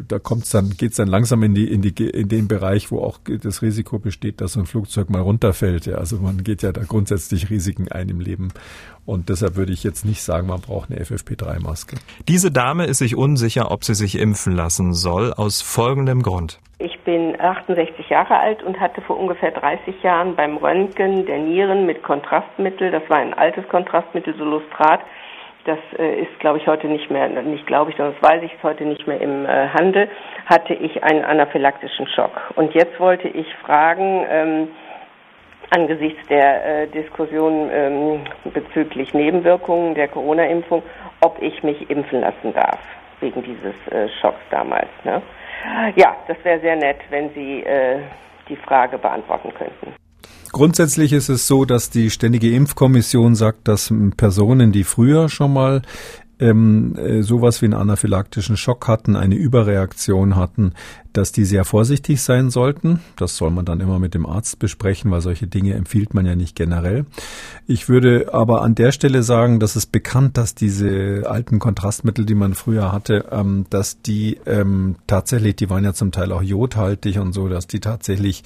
da 0.08 0.20
kommt's 0.20 0.50
dann, 0.51 0.72
geht's 0.72 0.96
dann 0.96 1.08
langsam 1.08 1.44
in 1.44 1.54
die, 1.54 1.72
in 1.72 1.82
die, 1.82 1.92
in 2.10 2.30
den 2.30 2.48
Bereich, 2.48 2.89
wo 2.92 3.00
auch 3.00 3.20
das 3.25 3.62
Risiko 3.62 4.00
besteht, 4.00 4.42
dass 4.42 4.54
so 4.54 4.62
ein 4.62 4.65
Flugzeug 4.65 5.10
mal 5.10 5.22
runterfällt. 5.22 5.86
Ja, 5.86 5.96
also 5.96 6.18
man 6.18 6.44
geht 6.44 6.62
ja 6.62 6.72
da 6.72 6.84
grundsätzlich 6.84 7.50
Risiken 7.50 7.89
ein 7.89 8.10
im 8.10 8.22
Leben. 8.22 8.50
Und 9.06 9.30
deshalb 9.30 9.56
würde 9.56 9.72
ich 9.72 9.84
jetzt 9.84 10.04
nicht 10.04 10.24
sagen, 10.24 10.48
man 10.48 10.62
braucht 10.62 10.89
eine 10.89 11.04
FFP3-Maske. 11.04 11.98
Diese 12.27 12.50
Dame 12.50 12.86
ist 12.86 12.98
sich 13.00 13.15
unsicher, 13.15 13.70
ob 13.72 13.84
sie 13.84 13.94
sich 13.94 14.18
impfen 14.18 14.56
lassen 14.56 14.94
soll, 14.94 15.32
aus 15.32 15.62
folgendem 15.62 16.24
Grund. 16.24 16.60
Ich 16.77 17.00
bin 17.01 17.39
68 17.39 18.10
Jahre 18.10 18.38
alt 18.38 18.62
und 18.62 18.82
hatte 18.82 19.01
vor 19.01 19.17
ungefähr 19.17 19.51
30 19.51 20.03
Jahren 20.03 20.36
beim 20.36 20.58
Röntgen 20.58 21.25
der 21.25 21.38
Nieren 21.38 21.86
mit 21.86 22.03
Kontrastmittel, 22.03 22.91
das 22.91 23.10
war 23.10 23.17
ein 23.17 23.34
altes 23.34 23.65
Kontrastmittel, 23.70 24.36
Solustrat, 24.36 25.00
das 25.63 25.79
äh, 25.98 26.20
ist, 26.22 26.38
glaube 26.39 26.58
ich, 26.58 26.67
heute 26.67 26.88
nicht 26.88 27.10
mehr, 27.10 27.29
nicht 27.29 27.65
glaube 27.65 27.91
ich, 27.91 27.98
sondern 27.98 28.15
das 28.20 28.29
weiß 28.29 28.44
ich, 28.44 28.53
ist 28.53 28.63
heute 28.63 28.84
nicht 28.84 29.08
mehr 29.08 29.22
im 29.22 29.46
äh, 29.46 29.70
Handel, 29.70 30.10
hatte 30.48 30.74
ich 30.74 31.01
einen 31.01 31.24
anaphylaktischen 31.24 32.08
Schock. 32.08 32.51
Und 32.58 32.74
jetzt 32.74 33.00
wollte 33.00 33.29
ich 33.29 33.48
fragen, 33.63 34.25
ähm, 34.29 34.67
angesichts 35.70 36.27
der 36.27 36.84
äh, 36.84 36.88
Diskussion 36.88 37.70
ähm, 37.72 38.20
bezüglich 38.53 39.13
Nebenwirkungen 39.13 39.96
der 39.96 40.10
Corona-Impfung, 40.10 40.84
ob 41.22 41.41
ich 41.41 41.63
mich 41.63 41.89
impfen 41.89 42.20
lassen 42.20 42.53
darf, 42.53 42.79
wegen 43.22 43.41
dieses 43.44 43.75
äh, 43.94 44.10
Schocks 44.20 44.41
damals. 44.51 44.89
Ne? 45.05 45.22
Ja, 45.95 46.15
das 46.27 46.38
wäre 46.43 46.59
sehr 46.62 46.75
nett, 46.75 47.00
wenn 47.09 47.29
Sie 47.33 47.62
äh, 47.62 48.00
die 48.50 48.55
Frage 48.55 48.97
beantworten 48.97 49.53
könnten. 49.53 49.93
Grundsätzlich 50.51 51.12
ist 51.12 51.27
es 51.27 51.47
so, 51.47 51.65
dass 51.65 51.89
die 51.89 52.09
Ständige 52.09 52.50
Impfkommission 52.51 53.35
sagt, 53.35 53.67
dass 53.67 53.93
Personen, 54.15 54.71
die 54.71 54.85
früher 54.85 55.27
schon 55.27 55.51
mal 55.51 55.81
ähm, 56.39 56.96
äh, 56.96 57.22
sowas 57.22 57.62
wie 57.62 57.65
einen 57.65 57.74
anaphylaktischen 57.74 58.58
Schock 58.58 58.88
hatten, 58.88 59.15
eine 59.15 59.36
Überreaktion 59.36 60.36
hatten, 60.36 60.74
dass 61.13 61.32
die 61.32 61.46
sehr 61.46 61.63
vorsichtig 61.63 62.22
sein 62.22 62.50
sollten. 62.50 63.00
Das 63.15 63.38
soll 63.38 63.50
man 63.51 63.65
dann 63.65 63.80
immer 63.80 64.00
mit 64.00 64.13
dem 64.13 64.25
Arzt 64.25 64.60
besprechen, 64.60 65.12
weil 65.12 65.22
solche 65.22 65.48
Dinge 65.48 65.74
empfiehlt 65.74 66.13
man 66.13 66.25
ja 66.25 66.36
nicht 66.36 66.56
generell. 66.56 67.06
Ich 67.67 67.88
würde 67.88 68.34
aber 68.34 68.62
an 68.62 68.76
der 68.76 68.91
Stelle 68.91 69.24
sagen, 69.24 69.60
dass 69.60 69.76
es 69.76 69.86
bekannt, 69.86 70.38
dass 70.38 70.56
diese 70.56 71.24
alten 71.26 71.60
Kontrastmittel, 71.60 72.26
die 72.26 72.36
man 72.36 72.54
früher 72.54 72.91
hatte, 72.91 73.30
ähm, 73.32 73.65
dass 73.69 74.02
die 74.02 74.39
ähm, 74.45 74.98
tatsächlich, 75.08 75.56
die 75.56 75.69
waren 75.69 75.86
ja 75.86 75.93
zum 75.93 76.12
Teil 76.12 76.32
auch 76.32 76.43
jodhaltig 76.43 77.19
und 77.19 77.32
so, 77.32 77.48
dass 77.48 77.67
die 77.67 77.80
tatsächlich 77.80 78.43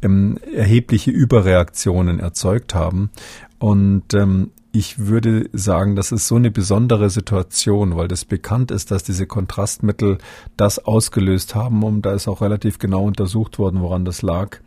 ähm, 0.00 0.38
erhebliche 0.54 1.10
Überreaktionen 1.10 2.20
erzeugt 2.20 2.74
haben. 2.74 3.10
Und 3.58 4.14
ähm, 4.14 4.50
ich 4.72 4.98
würde 5.06 5.50
sagen, 5.52 5.96
das 5.96 6.12
ist 6.12 6.26
so 6.26 6.36
eine 6.36 6.50
besondere 6.50 7.10
Situation, 7.10 7.94
weil 7.96 8.08
das 8.08 8.24
bekannt 8.24 8.70
ist, 8.70 8.90
dass 8.90 9.04
diese 9.04 9.26
Kontrastmittel 9.26 10.18
das 10.56 10.78
ausgelöst 10.78 11.54
haben 11.54 11.82
und 11.82 12.02
da 12.02 12.12
ist 12.12 12.26
auch 12.26 12.40
relativ 12.40 12.78
genau 12.78 13.04
untersucht 13.04 13.58
worden, 13.58 13.82
woran 13.82 14.06
das 14.06 14.22
lag, 14.22 14.58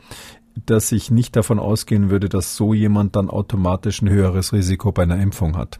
dass 0.65 0.91
ich 0.91 1.09
nicht 1.09 1.35
davon 1.35 1.57
ausgehen 1.59 2.11
würde, 2.11 2.29
dass 2.29 2.55
so 2.55 2.73
jemand 2.73 3.15
dann 3.15 3.29
automatisch 3.29 4.01
ein 4.01 4.09
höheres 4.09 4.53
Risiko 4.53 4.91
bei 4.91 5.03
einer 5.03 5.19
Impfung 5.19 5.57
hat. 5.57 5.79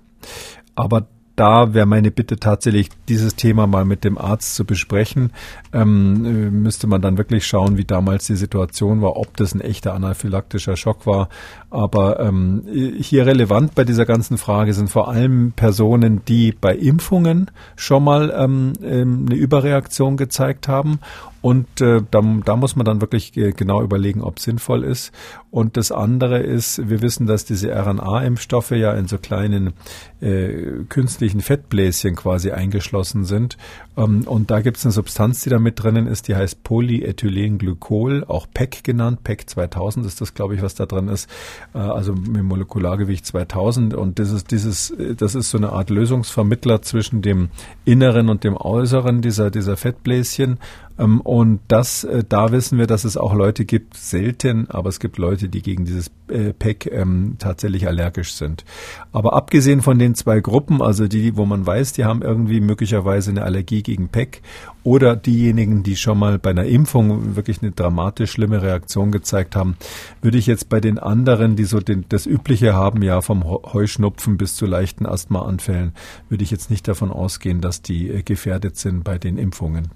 Aber 0.74 1.08
da 1.36 1.74
wäre 1.74 1.86
meine 1.86 2.12
Bitte 2.12 2.38
tatsächlich, 2.38 2.90
dieses 3.10 3.36
Thema 3.36 3.68
mal 3.68 3.86
mit 3.86 4.04
dem 4.04 4.18
Arzt 4.18 4.56
zu 4.56 4.66
besprechen. 4.66 5.32
Ähm, 5.74 6.26
äh, 6.26 6.50
müsste 6.50 6.88
man 6.88 7.02
dann 7.02 7.18
wirklich 7.18 7.46
schauen, 7.46 7.78
wie 7.78 7.86
damals 7.86 8.28
die 8.28 8.36
Situation 8.36 9.02
war, 9.02 9.18
ob 9.18 9.36
das 9.38 9.54
ein 9.54 9.62
echter 9.62 9.94
anaphylaktischer 9.94 10.78
Schock 10.78 11.06
war. 11.06 11.30
Aber 11.70 12.20
ähm, 12.20 12.64
hier 13.00 13.26
relevant 13.26 13.76
bei 13.76 13.84
dieser 13.84 14.06
ganzen 14.06 14.38
Frage 14.38 14.74
sind 14.74 14.90
vor 14.90 15.10
allem 15.10 15.52
Personen, 15.52 16.24
die 16.26 16.54
bei 16.54 16.76
Impfungen 16.76 17.52
schon 17.76 18.04
mal 18.04 18.34
ähm, 18.38 18.74
ähm 18.82 19.26
eine 19.26 19.36
Überreaktion 19.36 20.18
gezeigt 20.18 20.68
haben 20.68 21.00
und 21.46 21.80
äh, 21.80 22.02
da, 22.10 22.24
da 22.44 22.56
muss 22.56 22.76
man 22.76 22.86
dann 22.86 23.02
wirklich 23.02 23.38
äh, 23.38 23.52
genau 23.52 23.84
überlegen, 23.84 24.24
ob 24.24 24.40
sinnvoll 24.40 24.84
ist. 24.84 25.12
Und 25.52 25.78
das 25.78 25.92
andere 25.92 26.40
ist, 26.40 26.90
wir 26.90 27.04
wissen, 27.04 27.28
dass 27.28 27.46
diese 27.46 27.72
RNA-Impfstoffe 27.72 28.72
ja 28.72 28.94
in 28.94 29.08
so 29.08 29.20
kleinen 29.20 29.74
äh, 30.22 30.84
künstlichen 30.90 31.42
Fettbläschen 31.42 32.16
quasi 32.16 32.50
eingeschlossen 32.50 33.26
sind. 33.26 33.58
Ähm, 33.96 34.24
und 34.26 34.50
da 34.50 34.62
gibt 34.62 34.78
es 34.78 34.86
eine 34.86 34.92
Substanz, 34.92 35.42
die 35.42 35.52
da 35.52 35.60
mit 35.60 35.84
drinnen 35.84 36.08
ist, 36.08 36.28
die 36.30 36.36
heißt 36.36 36.64
Polyethylenglykol, 36.64 38.24
auch 38.28 38.48
PEC 38.52 38.84
genannt. 38.84 39.24
PEC 39.24 39.48
2000 39.48 40.04
ist 40.08 40.22
das, 40.22 40.34
glaube 40.34 40.56
ich, 40.56 40.64
was 40.64 40.74
da 40.74 40.88
drin 40.88 41.10
ist. 41.10 41.30
Äh, 41.76 41.78
also 41.78 42.14
mit 42.14 42.42
Molekulargewicht 42.42 43.24
2000. 43.24 43.94
Und 43.94 44.18
das 44.18 44.32
ist 44.32 44.50
dieses, 44.50 44.92
das 45.16 45.36
ist 45.36 45.52
so 45.52 45.60
eine 45.60 45.74
Art 45.74 45.92
Lösungsvermittler 45.92 46.82
zwischen 46.82 47.22
dem 47.22 47.50
Inneren 47.86 48.30
und 48.30 48.44
dem 48.44 48.58
Äußeren 48.58 49.22
dieser, 49.22 49.52
dieser 49.52 49.78
Fettbläschen. 49.78 50.58
Ähm, 50.98 51.22
und 51.22 51.60
das, 51.68 52.04
äh, 52.04 52.24
da 52.28 52.52
wissen 52.52 52.78
wir, 52.78 52.88
dass 52.88 53.04
es 53.04 53.18
auch 53.18 53.34
Leute 53.34 53.66
gibt, 53.66 53.98
selten, 53.98 54.70
aber 54.70 54.90
es 54.90 55.00
gibt 55.00 55.18
Leute, 55.18 55.50
die 55.50 55.62
gegen 55.62 55.86
dieses 55.86 56.12
äh, 56.30 56.54
PEC 56.54 56.88
ähm, 56.92 57.36
tatsächlich 57.38 57.88
allergisch 57.88 58.34
sind. 58.34 58.64
Aber 59.12 59.34
abgesehen 59.34 59.82
von 59.82 60.00
den 60.00 60.16
zwei 60.16 60.40
Gruppen, 60.40 60.82
also 60.82 61.08
die, 61.08 61.36
wo 61.36 61.46
man 61.46 61.66
weiß, 61.66 61.94
die 61.94 62.06
haben 62.06 62.22
irgendwie 62.22 62.62
möglicherweise 62.62 63.32
eine 63.32 63.44
Allergie 63.44 63.84
gegen 63.84 64.08
PEC 64.10 64.42
oder 64.84 65.16
diejenigen, 65.16 65.84
die 65.84 65.96
schon 65.96 66.20
mal 66.20 66.40
bei 66.40 66.52
einer 66.52 66.66
Impfung 66.66 67.36
wirklich 67.36 67.62
eine 67.62 67.72
dramatisch 67.72 68.32
schlimme 68.32 68.62
Reaktion 68.62 69.12
gezeigt 69.12 69.56
haben, 69.56 69.76
würde 70.22 70.38
ich 70.38 70.48
jetzt 70.48 70.70
bei 70.70 70.80
den 70.80 71.00
anderen, 71.00 71.56
die 71.56 71.66
so 71.66 71.80
den, 71.80 72.06
das 72.10 72.26
Übliche 72.26 72.74
haben, 72.74 73.02
ja 73.02 73.22
vom 73.22 73.44
Heuschnupfen 73.44 74.38
bis 74.38 74.56
zu 74.56 74.66
leichten 74.66 75.06
Asthmaanfällen, 75.06 75.94
würde 76.30 76.44
ich 76.44 76.52
jetzt 76.52 76.70
nicht 76.70 76.88
davon 76.88 77.12
ausgehen, 77.12 77.62
dass 77.62 77.82
die 77.82 78.10
äh, 78.10 78.22
gefährdet 78.24 78.78
sind 78.78 79.04
bei 79.04 79.18
den 79.18 79.38
Impfungen. 79.38 79.90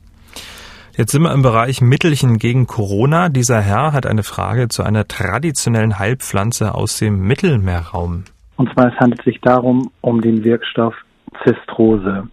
Jetzt 1.00 1.14
sind 1.14 1.22
wir 1.22 1.34
im 1.34 1.44
Bereich 1.44 1.82
Mittelchen 1.82 2.40
gegen 2.40 2.68
Corona. 2.68 3.30
Dieser 3.30 3.62
Herr 3.62 3.94
hat 3.94 4.06
eine 4.06 4.24
Frage 4.24 4.68
zu 4.68 4.84
einer 4.84 5.08
traditionellen 5.08 5.98
Heilpflanze 5.98 6.76
aus 6.76 7.00
dem 7.00 7.26
Mittelmeerraum. 7.26 8.26
Und 8.58 8.74
zwar 8.74 8.92
es 8.92 9.00
handelt 9.00 9.24
sich 9.24 9.40
darum 9.40 9.92
um 10.02 10.20
den 10.20 10.44
Wirkstoff 10.44 10.94
Zistrose. 11.46 12.28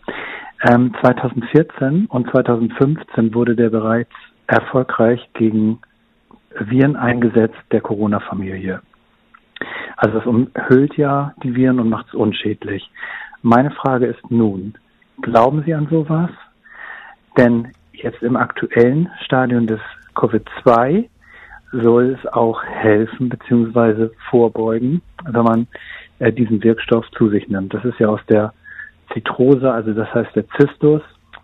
Ähm, 0.68 0.92
2014 1.00 2.06
und 2.06 2.28
2015 2.32 3.34
wurde 3.34 3.54
der 3.54 3.70
bereits 3.70 4.10
erfolgreich 4.48 5.20
gegen 5.34 5.78
Viren 6.58 6.96
eingesetzt 6.96 7.62
der 7.70 7.82
Corona-Familie. 7.82 8.80
Also 9.96 10.18
es 10.18 10.26
umhüllt 10.26 10.96
ja 10.96 11.34
die 11.44 11.54
Viren 11.54 11.78
und 11.78 11.88
macht 11.88 12.08
es 12.08 12.14
unschädlich. 12.14 12.90
Meine 13.42 13.70
Frage 13.70 14.06
ist 14.06 14.28
nun, 14.28 14.74
glauben 15.22 15.62
Sie 15.64 15.72
an 15.72 15.86
sowas? 15.88 16.30
Denn 17.38 17.68
Jetzt 18.02 18.22
im 18.22 18.36
aktuellen 18.36 19.10
Stadium 19.24 19.66
des 19.66 19.80
Covid-2 20.14 21.08
soll 21.72 22.16
es 22.18 22.32
auch 22.32 22.62
helfen 22.62 23.28
bzw. 23.28 24.10
vorbeugen, 24.30 25.02
wenn 25.24 25.44
man 25.44 25.66
äh, 26.18 26.32
diesen 26.32 26.62
Wirkstoff 26.62 27.10
zu 27.12 27.28
sich 27.28 27.48
nimmt. 27.48 27.74
Das 27.74 27.84
ist 27.84 27.98
ja 27.98 28.08
aus 28.08 28.20
der 28.28 28.52
Zitrose, 29.12 29.70
also 29.70 29.92
das 29.92 30.12
heißt 30.14 30.34
der 30.36 30.48
Zistus. 30.50 31.02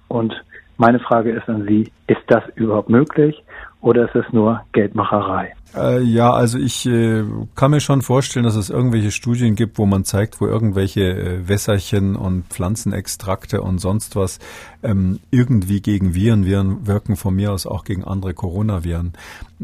Und 0.09 0.35
meine 0.77 1.01
Frage 1.01 1.33
ist 1.33 1.49
an 1.49 1.67
Sie, 1.67 1.91
ist 2.07 2.23
das 2.29 2.43
überhaupt 2.55 2.89
möglich 2.89 3.43
oder 3.81 4.05
ist 4.05 4.15
es 4.15 4.31
nur 4.33 4.63
Geldmacherei? 4.73 5.55
Äh, 5.75 6.03
ja, 6.03 6.31
also 6.33 6.59
ich 6.59 6.87
äh, 6.87 7.25
kann 7.55 7.71
mir 7.71 7.81
schon 7.81 8.03
vorstellen, 8.03 8.45
dass 8.45 8.57
es 8.57 8.69
irgendwelche 8.69 9.11
Studien 9.11 9.55
gibt, 9.55 9.79
wo 9.79 9.87
man 9.87 10.05
zeigt, 10.05 10.41
wo 10.41 10.47
irgendwelche 10.47 11.03
äh, 11.03 11.49
Wässerchen 11.49 12.15
und 12.15 12.45
Pflanzenextrakte 12.49 13.63
und 13.63 13.79
sonst 13.79 14.15
was 14.15 14.39
ähm, 14.83 15.21
irgendwie 15.31 15.81
gegen 15.81 16.15
Viren, 16.15 16.45
Viren 16.45 16.87
wirken 16.87 17.17
von 17.17 17.35
mir 17.35 17.53
aus 17.53 17.67
auch 17.67 17.85
gegen 17.85 18.05
andere 18.05 18.35
Coronaviren. 18.35 19.13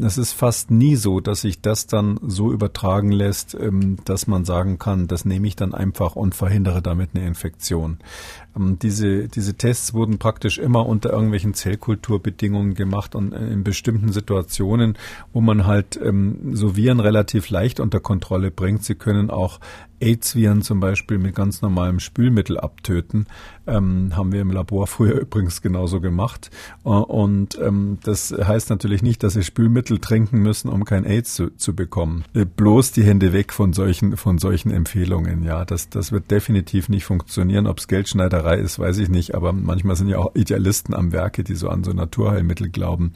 Es 0.01 0.17
ist 0.17 0.33
fast 0.33 0.71
nie 0.71 0.95
so, 0.95 1.19
dass 1.19 1.41
sich 1.41 1.61
das 1.61 1.85
dann 1.85 2.19
so 2.25 2.51
übertragen 2.51 3.11
lässt, 3.11 3.53
ähm, 3.53 3.97
dass 4.05 4.27
man 4.27 4.45
sagen 4.45 4.79
kann, 4.79 5.07
das 5.07 5.25
nehme 5.25 5.47
ich 5.47 5.55
dann 5.55 5.73
einfach 5.73 6.15
und 6.15 6.33
verhindere 6.35 6.81
damit 6.81 7.11
eine 7.13 7.27
Infektion. 7.27 7.99
Ähm, 8.55 8.79
diese, 8.79 9.27
diese 9.27 9.55
Tests 9.55 9.93
wurden 9.93 10.17
praktisch 10.17 10.57
immer 10.57 10.85
unter 10.85 11.11
irgendwelchen 11.11 11.53
Zellkulturbedingungen 11.53 12.73
gemacht 12.73 13.13
und 13.13 13.33
äh, 13.33 13.47
in 13.47 13.63
bestimmten 13.63 14.11
Situationen, 14.11 14.97
wo 15.33 15.41
man 15.41 15.65
halt 15.65 15.98
ähm, 16.03 16.55
so 16.55 16.75
Viren 16.75 16.99
relativ 16.99 17.49
leicht 17.49 17.79
unter 17.79 17.99
Kontrolle 17.99 18.51
bringt. 18.51 18.83
Sie 18.83 18.95
können 18.95 19.29
auch 19.29 19.59
AIDS-Viren 20.01 20.61
zum 20.61 20.79
Beispiel 20.79 21.17
mit 21.17 21.35
ganz 21.35 21.61
normalem 21.61 21.99
Spülmittel 21.99 22.57
abtöten. 22.57 23.27
Ähm, 23.67 24.15
haben 24.15 24.31
wir 24.31 24.41
im 24.41 24.51
Labor 24.51 24.87
früher 24.87 25.19
übrigens 25.21 25.61
genauso 25.61 26.01
gemacht. 26.01 26.49
Äh, 26.85 26.89
und 26.89 27.59
ähm, 27.59 27.99
das 28.03 28.31
heißt 28.31 28.69
natürlich 28.69 29.03
nicht, 29.03 29.23
dass 29.23 29.33
Sie 29.33 29.43
Spülmittel 29.43 29.99
trinken 29.99 30.39
müssen, 30.39 30.69
um 30.69 30.85
kein 30.85 31.05
AIDS 31.05 31.35
zu, 31.35 31.55
zu 31.55 31.75
bekommen. 31.75 32.23
Äh, 32.33 32.45
bloß 32.45 32.91
die 32.91 33.03
Hände 33.03 33.33
weg 33.33 33.53
von 33.53 33.73
solchen, 33.73 34.17
von 34.17 34.37
solchen 34.37 34.71
Empfehlungen. 34.71 35.43
Ja, 35.43 35.65
das, 35.65 35.89
das 35.89 36.11
wird 36.11 36.31
definitiv 36.31 36.89
nicht 36.89 37.05
funktionieren. 37.05 37.67
Ob 37.67 37.77
es 37.77 37.87
Geldschneiderei 37.87 38.57
ist, 38.57 38.79
weiß 38.79 38.97
ich 38.97 39.09
nicht. 39.09 39.35
Aber 39.35 39.53
manchmal 39.53 39.95
sind 39.95 40.07
ja 40.07 40.17
auch 40.17 40.35
Idealisten 40.35 40.95
am 40.95 41.11
Werke, 41.11 41.43
die 41.43 41.55
so 41.55 41.69
an 41.69 41.83
so 41.83 41.91
Naturheilmittel 41.93 42.69
glauben. 42.69 43.13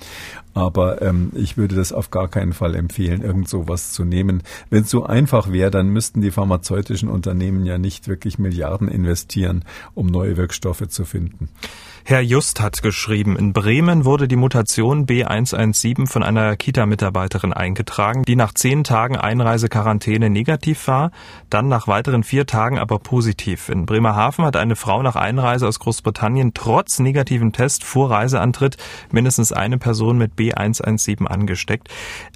Aber 0.54 1.02
ähm, 1.02 1.32
ich 1.34 1.58
würde 1.58 1.76
das 1.76 1.92
auf 1.92 2.12
gar 2.12 2.28
keinen 2.28 2.54
Fall 2.54 2.76
empfehlen, 2.76 3.22
irgend 3.22 3.50
sowas 3.50 3.92
zu 3.92 4.06
nehmen. 4.06 4.44
Wenn 4.70 4.84
es 4.84 4.90
so 4.90 5.04
einfach 5.04 5.52
wäre, 5.52 5.72
dann 5.72 5.90
müssten 5.90 6.22
die 6.22 6.32
pharmazeutischen 6.74 7.10
Unternehmen 7.10 7.66
ja 7.66 7.78
nicht 7.78 8.08
wirklich 8.08 8.40
Milliarden 8.40 8.88
investieren, 8.88 9.64
um 9.94 10.08
neue 10.08 10.38
Wirkstoffe 10.38 10.88
zu 10.88 11.06
finden. 11.06 11.50
Herr 12.06 12.20
Just 12.20 12.60
hat 12.60 12.82
geschrieben, 12.82 13.38
in 13.38 13.54
Bremen 13.54 14.04
wurde 14.04 14.28
die 14.28 14.36
Mutation 14.36 15.06
B117 15.06 16.06
von 16.06 16.22
einer 16.22 16.58
Kita-Mitarbeiterin 16.58 17.54
eingetragen, 17.54 18.24
die 18.24 18.36
nach 18.36 18.54
zehn 18.54 18.84
Tagen 18.84 19.16
Einreisequarantäne 19.16 20.30
negativ 20.30 20.86
war, 20.90 21.12
dann 21.50 21.70
nach 21.70 21.88
weiteren 21.88 22.24
vier 22.24 22.46
Tagen 22.46 22.78
aber 22.78 23.00
positiv. 23.00 23.70
In 23.70 23.86
Bremerhaven 23.86 24.44
hat 24.44 24.58
eine 24.58 24.76
Frau 24.76 25.02
nach 25.02 25.16
Einreise 25.16 25.66
aus 25.66 25.80
Großbritannien 25.80 26.54
trotz 26.54 27.00
negativen 27.00 27.54
Test 27.54 27.86
vor 27.86 28.12
Reiseantritt 28.12 28.76
mindestens 29.10 29.54
eine 29.54 29.78
Person 29.78 30.18
mit 30.18 30.34
B117 30.34 31.26
angesteckt. 31.26 31.88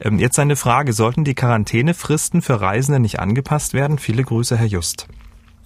Ähm, 0.01 0.17
jetzt 0.17 0.39
eine 0.39 0.56
Frage, 0.56 0.93
sollten 0.93 1.25
die 1.25 1.36
Quarantänefristen 1.36 2.41
für 2.41 2.62
Reisende 2.62 3.01
nicht 3.01 3.19
angepasst 3.19 3.73
werden? 3.73 3.99
Viele 3.99 4.23
Grüße, 4.23 4.56
Herr 4.56 4.67
Just. 4.67 5.10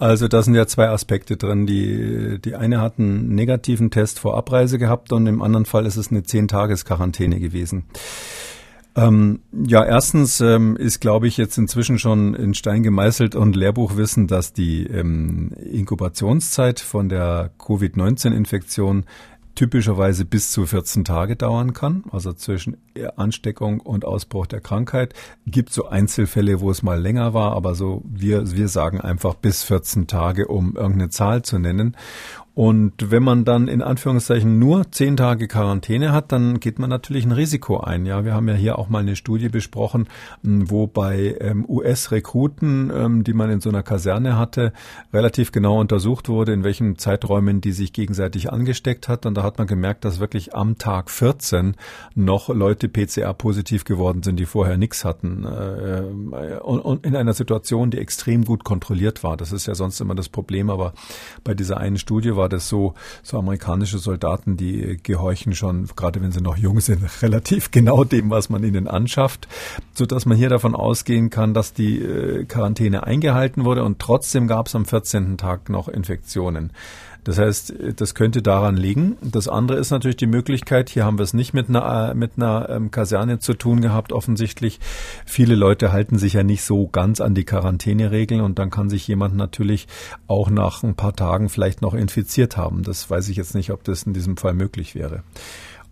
Also 0.02 0.28
da 0.28 0.42
sind 0.42 0.56
ja 0.56 0.66
zwei 0.66 0.90
Aspekte 0.90 1.38
drin. 1.38 1.68
Die, 1.68 2.40
die 2.44 2.56
eine 2.56 2.82
hat 2.82 2.98
einen 2.98 3.36
negativen 3.36 3.92
Test 3.92 4.18
vor 4.18 4.36
Abreise 4.36 4.80
gehabt 4.80 5.12
und 5.14 5.28
im 5.28 5.44
anderen 5.44 5.66
Fall 5.66 5.86
ist 5.86 5.96
es 5.96 6.10
eine 6.10 6.24
Zehn-Tages-Quarantäne 6.24 7.40
gewesen. 7.40 7.84
Ähm, 8.96 9.42
ja, 9.54 9.86
erstens 9.86 10.42
ähm, 10.42 10.76
ist, 10.76 11.02
glaube 11.02 11.28
ich, 11.28 11.38
jetzt 11.38 11.56
inzwischen 11.60 12.00
schon 12.00 12.34
in 12.34 12.56
Stein 12.56 12.82
gemeißelt 12.82 13.36
und 13.36 13.56
Lehrbuchwissen, 13.56 14.26
dass 14.26 14.54
die 14.54 14.88
ähm, 14.88 15.52
Inkubationszeit 15.72 16.80
von 16.80 17.08
der 17.08 17.52
Covid-19-Infektion 17.60 19.06
typischerweise 19.56 20.26
bis 20.26 20.52
zu 20.52 20.66
14 20.66 21.04
Tage 21.04 21.36
dauern 21.36 21.74
kann, 21.74 22.04
also 22.12 22.34
zwischen 22.34 22.78
Ansteckung 23.16 23.80
und 23.80 24.06
Ausbruch 24.06 24.48
der 24.48 24.62
Krankheit. 24.62 25.14
Gibt 25.46 25.72
so 25.72 25.88
Einzelfälle, 25.88 26.60
wo 26.60 26.72
es 26.72 26.84
mal 26.84 27.00
länger 27.00 27.34
war, 27.34 27.54
aber 27.54 27.76
so 27.76 28.04
wir, 28.06 28.52
wir 28.52 28.68
sagen 28.68 29.02
einfach 29.02 29.36
bis 29.36 29.64
14 29.64 30.08
Tage, 30.08 30.48
um 30.48 30.76
irgendeine 30.76 31.10
Zahl 31.10 31.42
zu 31.42 31.60
nennen. 31.60 31.96
Und 32.54 33.12
wenn 33.12 33.24
man 33.24 33.46
dann 33.46 33.70
in 33.70 33.82
Anführungszeichen 33.82 34.60
nur 34.60 34.92
zehn 34.92 35.16
Tage 35.16 35.48
Quarantäne 35.48 36.12
hat, 36.12 36.34
dann 36.34 36.60
geht 36.60 36.80
man 36.80 36.90
natürlich 36.90 37.26
ein 37.26 37.32
Risiko 37.32 37.80
ein. 37.80 38.06
Ja, 38.06 38.26
wir 38.26 38.34
haben 38.34 38.50
ja 38.50 38.56
hier 38.56 38.78
auch 38.78 38.90
mal 38.90 39.00
eine 39.00 39.16
Studie 39.16 39.48
besprochen, 39.48 40.08
wo 40.44 40.86
bei 40.86 41.38
ähm, 41.40 41.66
US-Rekruten, 41.68 42.92
ähm, 42.94 43.24
die 43.24 43.34
man 43.34 43.50
in 43.50 43.62
so 43.62 43.70
einer 43.70 43.84
Kaserne 43.84 44.38
hatte, 44.38 44.74
relativ 45.14 45.54
genau 45.54 45.80
untersucht 45.80 46.28
wurde, 46.28 46.52
in 46.52 46.66
welchen 46.66 46.98
Zeiträumen 46.98 47.62
die 47.62 47.72
sich 47.72 47.94
gegenseitig 47.94 48.52
angesteckt 48.52 49.08
hat. 49.08 49.26
Und 49.26 49.36
da 49.36 49.44
hat 49.44 49.58
man 49.58 49.68
gemerkt, 49.68 50.04
dass 50.04 50.20
wirklich 50.20 50.54
am 50.54 50.78
Tag 50.78 51.10
14 51.10 51.76
noch 52.16 52.50
Leute 52.50 52.90
PCR-positiv 52.90 53.86
geworden 53.86 54.24
sind, 54.24 54.38
die 54.38 54.46
vorher 54.46 54.78
nichts 54.78 55.06
hatten. 55.06 55.46
Äh, 55.46 56.60
und, 56.62 56.80
und 56.82 57.06
in 57.06 57.16
einer 57.16 57.34
Situation, 57.34 57.92
die 57.92 57.98
extrem 57.98 58.44
gut 58.44 58.66
kontrolliert 58.66 59.24
war. 59.24 59.38
Das 59.38 59.54
ist 59.54 59.68
ja 59.68 59.76
sonst 59.76 60.02
immer 60.02 60.16
das 60.16 60.28
Problem, 60.28 60.70
aber 60.70 60.92
bei 61.46 61.54
dieser 61.54 61.78
einen 61.78 61.98
Studie 61.98 62.36
war 62.36 62.41
das 62.50 62.70
so, 62.70 62.94
so 63.24 63.38
amerikanische 63.38 63.98
Soldaten, 63.98 64.58
die 64.58 65.00
gehorchen 65.02 65.54
schon, 65.54 65.88
gerade 65.96 66.22
wenn 66.22 66.32
sie 66.32 66.42
noch 66.42 66.58
jung 66.58 66.80
sind, 66.80 67.04
relativ 67.22 67.72
genau 67.72 68.04
dem, 68.04 68.30
was 68.30 68.50
man 68.50 68.64
ihnen 68.64 68.88
anschafft, 68.88 69.48
so 69.94 70.06
dass 70.06 70.26
man 70.26 70.38
hier 70.38 70.50
davon 70.50 70.76
ausgehen 70.76 71.30
kann, 71.30 71.54
dass 71.54 71.74
die 71.74 72.00
äh, 72.00 72.46
Quarantäne 72.46 73.04
eingehalten 73.04 73.66
wurde 73.66 73.84
und 73.84 74.00
trotzdem 74.00 74.48
gab 74.48 74.68
es 74.68 74.76
am 74.76 74.86
14. 74.86 75.38
Tag 75.38 75.70
noch 75.70 75.88
Infektionen. 75.88 76.72
Das 77.24 77.38
heißt, 77.38 77.74
das 77.98 78.16
könnte 78.16 78.42
daran 78.42 78.76
liegen. 78.76 79.18
Das 79.22 79.48
andere 79.48 79.78
ist 79.78 79.92
natürlich 79.92 80.18
die 80.18 80.28
Möglichkeit, 80.28 80.90
hier 80.90 81.06
haben 81.06 81.20
wir 81.20 81.24
es 81.24 81.34
nicht 81.34 81.54
mit 81.54 81.70
einer, 81.70 82.14
mit 82.16 82.32
einer 82.38 82.70
ähm, 82.70 82.90
Kaserne 82.90 83.40
zu 83.40 83.54
tun 83.54 83.82
gehabt, 83.82 84.12
offensichtlich. 84.12 84.80
Viele 85.26 85.56
Leute 85.56 85.92
halten 85.92 86.18
sich 86.18 86.34
ja 86.34 86.44
nicht 86.44 86.64
so 86.64 86.88
ganz 86.88 87.22
an 87.22 87.36
die 87.36 87.46
Quarantäneregeln 87.46 88.42
und 88.42 88.58
dann 88.58 88.72
kann 88.72 88.90
sich 88.90 89.08
jemand 89.08 89.36
natürlich 89.36 89.88
auch 90.28 90.50
nach 90.50 90.84
ein 90.84 90.96
paar 90.96 91.16
Tagen 91.16 91.50
vielleicht 91.50 91.82
noch 91.82 91.94
infiziert 91.94 92.58
haben. 92.58 92.84
Das 92.84 93.10
weiß 93.10 93.30
ich 93.30 93.38
jetzt 93.38 93.54
nicht, 93.54 93.72
ob 93.72 93.84
das 93.84 94.04
in 94.04 94.14
diesem 94.14 94.38
Fall 94.38 94.54
möglich 94.54 94.96
wäre. 94.96 95.24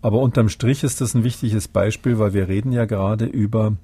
Aber 0.02 0.20
unterm 0.20 0.48
Strich 0.48 0.82
ist 0.82 1.00
das 1.02 1.14
ein 1.14 1.24
wichtiges 1.24 1.68
Beispiel, 1.68 2.18
weil 2.18 2.32
wir 2.32 2.48
reden 2.48 2.72
ja 2.72 2.86
gerade 2.86 3.26
über 3.26 3.76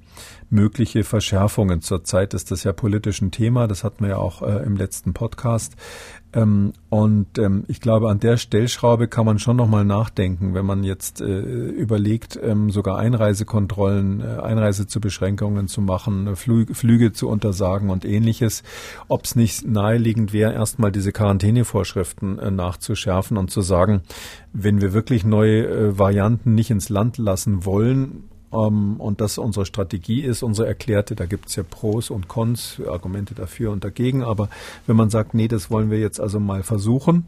mögliche 0.49 1.05
Verschärfungen. 1.05 1.83
Zurzeit 1.83 2.33
ist 2.33 2.51
das 2.51 2.65
ja 2.65 2.73
politisch 2.73 3.21
ein 3.21 3.33
Thema, 3.33 3.67
das 3.69 3.85
hatten 3.85 4.05
wir 4.05 4.11
ja 4.11 4.17
auch 4.17 4.41
äh, 4.41 4.65
im 4.65 4.77
letzten 4.77 5.13
Podcast. 5.13 5.77
Ähm, 6.37 6.75
und 6.91 7.39
ähm, 7.39 7.65
ich 7.67 7.81
glaube, 7.81 8.11
an 8.11 8.21
der 8.21 8.37
Stellschraube 8.37 9.09
kann 9.09 9.25
man 9.25 9.39
schon 9.39 9.57
nochmal 9.57 9.87
nachdenken, 9.87 10.53
wenn 10.53 10.67
man 10.67 10.85
jetzt 10.85 11.23
äh, 11.23 11.41
überlegt, 11.41 12.39
ähm, 12.43 12.71
sogar 12.71 12.99
Einreisekontrollen, 12.99 14.21
äh, 14.21 14.41
Einreisezubeschränkungen 14.43 15.67
zu 15.67 15.81
machen, 15.81 16.27
äh, 16.27 16.37
Flü 16.37 16.67
Flüge 16.75 17.13
zu 17.13 17.29
untersagen 17.29 17.89
und 17.89 18.05
ähnliches, 18.05 18.63
ob 19.09 19.25
es 19.25 19.35
nicht 19.35 19.67
naheliegend 19.67 20.35
wäre, 20.35 20.53
erstmal 20.53 20.93
diese 20.93 21.11
Quarantänevorschriften 21.11 22.39
äh, 22.39 22.51
nachzuschärfen 22.51 23.39
und 23.39 23.51
zu 23.51 23.63
sagen, 23.63 24.03
wenn 24.53 24.83
wir 24.83 24.93
wirklich 24.93 25.25
neue 25.25 25.67
äh, 25.67 25.99
Varianten 25.99 26.55
nicht 26.55 26.71
ins 26.71 26.91
Land 26.91 27.17
lassen 27.17 27.65
wollen, 27.65 28.25
ähm, 28.53 28.97
und 28.99 29.21
das 29.21 29.39
unsere 29.39 29.67
Strategie 29.67 30.23
ist, 30.23 30.43
unsere 30.43 30.69
erklärte, 30.69 31.15
da 31.15 31.27
gibt 31.27 31.49
es 31.49 31.57
ja 31.57 31.63
Pros 31.63 32.11
und 32.11 32.29
Cons, 32.29 32.81
Argumente 32.87 33.35
dafür 33.35 33.73
und 33.73 33.85
dagegen, 33.85 34.23
aber 34.23 34.49
wenn 34.87 34.97
man 34.97 35.11
sagt, 35.11 35.35
nee, 35.35 35.49
das 35.49 35.71
wollen 35.71 35.91
wir 35.91 35.99
jetzt 35.99 36.21
also 36.21 36.41
mal 36.41 36.63
versuchen 36.63 37.27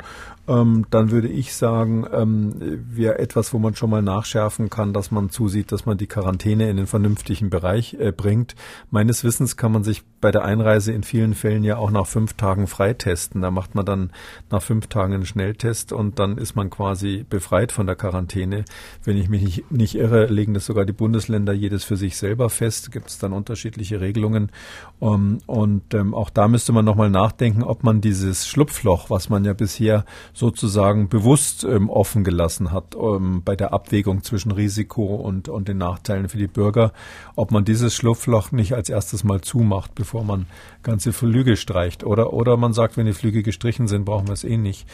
ähm, 0.48 0.86
dann 0.90 1.10
würde 1.10 1.28
ich 1.28 1.54
sagen, 1.54 2.06
ähm, 2.12 2.54
wäre 2.88 3.18
etwas, 3.18 3.52
wo 3.52 3.58
man 3.58 3.74
schon 3.74 3.90
mal 3.90 4.02
nachschärfen 4.02 4.70
kann, 4.70 4.92
dass 4.92 5.10
man 5.10 5.30
zusieht, 5.30 5.72
dass 5.72 5.84
man 5.84 5.98
die 5.98 6.06
Quarantäne 6.06 6.70
in 6.70 6.76
den 6.76 6.86
vernünftigen 6.86 7.50
Bereich 7.50 7.94
äh, 7.94 8.12
bringt. 8.12 8.54
Meines 8.90 9.24
Wissens 9.24 9.56
kann 9.56 9.72
man 9.72 9.84
sich 9.84 10.02
bei 10.20 10.30
der 10.30 10.44
Einreise 10.44 10.92
in 10.92 11.02
vielen 11.02 11.34
Fällen 11.34 11.64
ja 11.64 11.76
auch 11.76 11.90
nach 11.90 12.06
fünf 12.06 12.32
Tagen 12.32 12.66
freitesten. 12.66 13.42
Da 13.42 13.50
macht 13.50 13.74
man 13.74 13.84
dann 13.84 14.10
nach 14.50 14.62
fünf 14.62 14.88
Tagen 14.88 15.12
einen 15.12 15.26
Schnelltest 15.26 15.92
und 15.92 16.18
dann 16.18 16.38
ist 16.38 16.56
man 16.56 16.70
quasi 16.70 17.24
befreit 17.28 17.70
von 17.70 17.86
der 17.86 17.96
Quarantäne. 17.96 18.64
Wenn 19.04 19.16
ich 19.16 19.28
mich 19.28 19.42
nicht, 19.42 19.70
nicht 19.70 19.94
irre, 19.94 20.26
legen 20.26 20.54
das 20.54 20.66
sogar 20.66 20.84
die 20.84 20.92
Bundesländer 20.92 21.52
jedes 21.52 21.84
für 21.84 21.96
sich 21.96 22.16
selber 22.16 22.50
fest. 22.50 22.90
Gibt 22.90 23.08
es 23.08 23.18
dann 23.18 23.32
unterschiedliche 23.32 24.00
Regelungen. 24.00 24.50
Um, 24.98 25.14
ähm, 25.14 25.38
und 25.46 25.94
ähm, 25.94 26.14
auch 26.14 26.30
da 26.30 26.48
müsste 26.48 26.72
man 26.72 26.84
nochmal 26.84 27.10
nachdenken, 27.10 27.62
ob 27.62 27.84
man 27.84 28.00
dieses 28.00 28.48
Schlupfloch, 28.48 29.10
was 29.10 29.28
man 29.28 29.44
ja 29.44 29.52
bisher 29.52 30.04
sozusagen 30.38 31.08
bewusst 31.08 31.64
ähm, 31.64 31.90
offen 31.90 32.22
gelassen 32.22 32.70
hat 32.70 32.94
ähm, 32.94 33.42
bei 33.44 33.56
der 33.56 33.72
Abwägung 33.72 34.22
zwischen 34.22 34.52
Risiko 34.52 35.16
und, 35.16 35.48
und 35.48 35.66
den 35.66 35.78
Nachteilen 35.78 36.28
für 36.28 36.38
die 36.38 36.46
Bürger, 36.46 36.92
ob 37.34 37.50
man 37.50 37.64
dieses 37.64 37.92
Schlupfloch 37.94 38.52
nicht 38.52 38.72
als 38.72 38.88
erstes 38.88 39.24
mal 39.24 39.40
zumacht, 39.40 39.96
bevor 39.96 40.22
man 40.22 40.46
ganze 40.84 41.12
Flüge 41.12 41.56
streicht. 41.56 42.04
Oder, 42.04 42.32
oder 42.32 42.56
man 42.56 42.72
sagt, 42.72 42.96
wenn 42.96 43.06
die 43.06 43.14
Flüge 43.14 43.42
gestrichen 43.42 43.88
sind, 43.88 44.04
brauchen 44.04 44.28
wir 44.28 44.34
es 44.34 44.44
eh 44.44 44.56
nicht. 44.56 44.86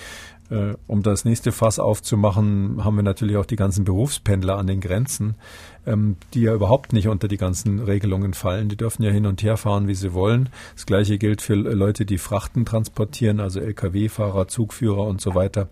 Äh, 0.49 0.75
um 0.87 1.03
das 1.03 1.27
nächste 1.27 1.53
Fass 1.53 1.79
aufzumachen, 1.79 2.83
haben 2.83 2.97
wir 2.97 3.03
natürlich 3.03 3.37
auch 3.37 3.47
die 3.47 3.57
ganzen 3.57 3.85
Berufspendler 3.85 4.57
an 4.57 4.67
den 4.67 4.81
Grenzen, 4.81 5.37
ähm, 5.87 6.17
die 6.33 6.43
ja 6.43 6.55
überhaupt 6.55 6.93
nicht 6.93 7.09
unter 7.09 7.29
die 7.29 7.37
ganzen 7.37 7.81
Regelungen 7.81 8.35
fallen. 8.35 8.69
Die 8.69 8.77
dürfen 8.77 9.03
ja 9.03 9.11
hin 9.11 9.27
und 9.27 9.43
her 9.43 9.57
fahren, 9.57 9.89
wie 9.89 9.95
sie 9.95 10.13
wollen. 10.13 10.49
Das 10.75 10.87
gleiche 10.87 11.19
gilt 11.19 11.43
für 11.43 11.55
Leute, 11.55 12.07
die 12.07 12.19
Frachten 12.19 12.65
transportieren, 12.65 13.41
also 13.41 13.61
Lkw-Fahrer, 13.61 14.49
Zugführer 14.49 15.07
und 15.07 15.21
so 15.21 15.35
weiter. 15.35 15.69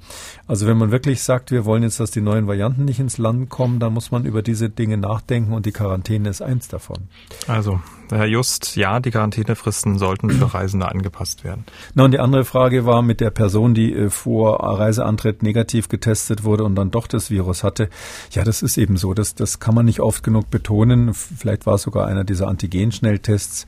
Also 0.46 0.66
wenn 0.66 0.77
man 0.77 0.90
wirklich 0.90 1.22
sagt, 1.22 1.51
wir 1.51 1.64
wollen 1.64 1.83
jetzt, 1.83 2.01
dass 2.01 2.11
die 2.11 2.20
neuen 2.20 2.46
Varianten 2.46 2.85
nicht 2.85 3.01
ins 3.01 3.18
Land 3.18 3.48
kommen, 3.48 3.79
dann 3.81 3.92
muss 3.92 4.11
man 4.11 4.25
über 4.25 4.42
diese 4.42 4.70
Dinge 4.70 4.96
nachdenken 4.96 5.53
und 5.53 5.66
die 5.66 5.72
Quarantäne 5.72 6.29
ist 6.29 6.42
eins 6.42 6.68
davon. 6.68 7.09
Also, 7.46 7.81
Herr 8.11 8.27
Just, 8.27 8.77
ja, 8.77 9.01
die 9.01 9.11
Quarantänefristen 9.11 9.98
sollten 9.98 10.31
für 10.31 10.44
Reisende 10.55 10.88
angepasst 10.88 11.44
werden. 11.44 11.64
Na, 11.94 12.05
und 12.05 12.12
die 12.12 12.20
andere 12.20 12.44
Frage 12.44 12.85
war 12.85 13.03
mit 13.03 13.20
der 13.20 13.31
Person, 13.31 13.75
die 13.75 13.92
äh, 13.92 14.11
vor 14.11 14.61
Reiseantritt 14.62 15.42
negativ 15.42 15.88
getestet 15.88 16.44
wurde 16.44 16.64
und 16.64 16.75
dann 16.75 16.90
doch 16.90 17.07
das 17.07 17.31
Virus 17.31 17.64
hatte. 17.64 17.88
Ja, 18.31 18.44
das 18.44 18.62
ist 18.62 18.77
eben 18.77 18.96
so. 18.96 19.14
Das, 19.14 19.35
das 19.35 19.61
kann 19.61 19.75
man 19.75 19.87
nicht 19.87 20.01
oft 20.03 20.23
genug 20.23 20.51
betonen. 20.51 21.15
Vielleicht 21.15 21.67
war 21.67 21.75
es 21.75 21.83
sogar 21.83 22.07
einer 22.07 22.25
dieser 22.25 22.49
Antigen-Schnelltests. 22.49 23.67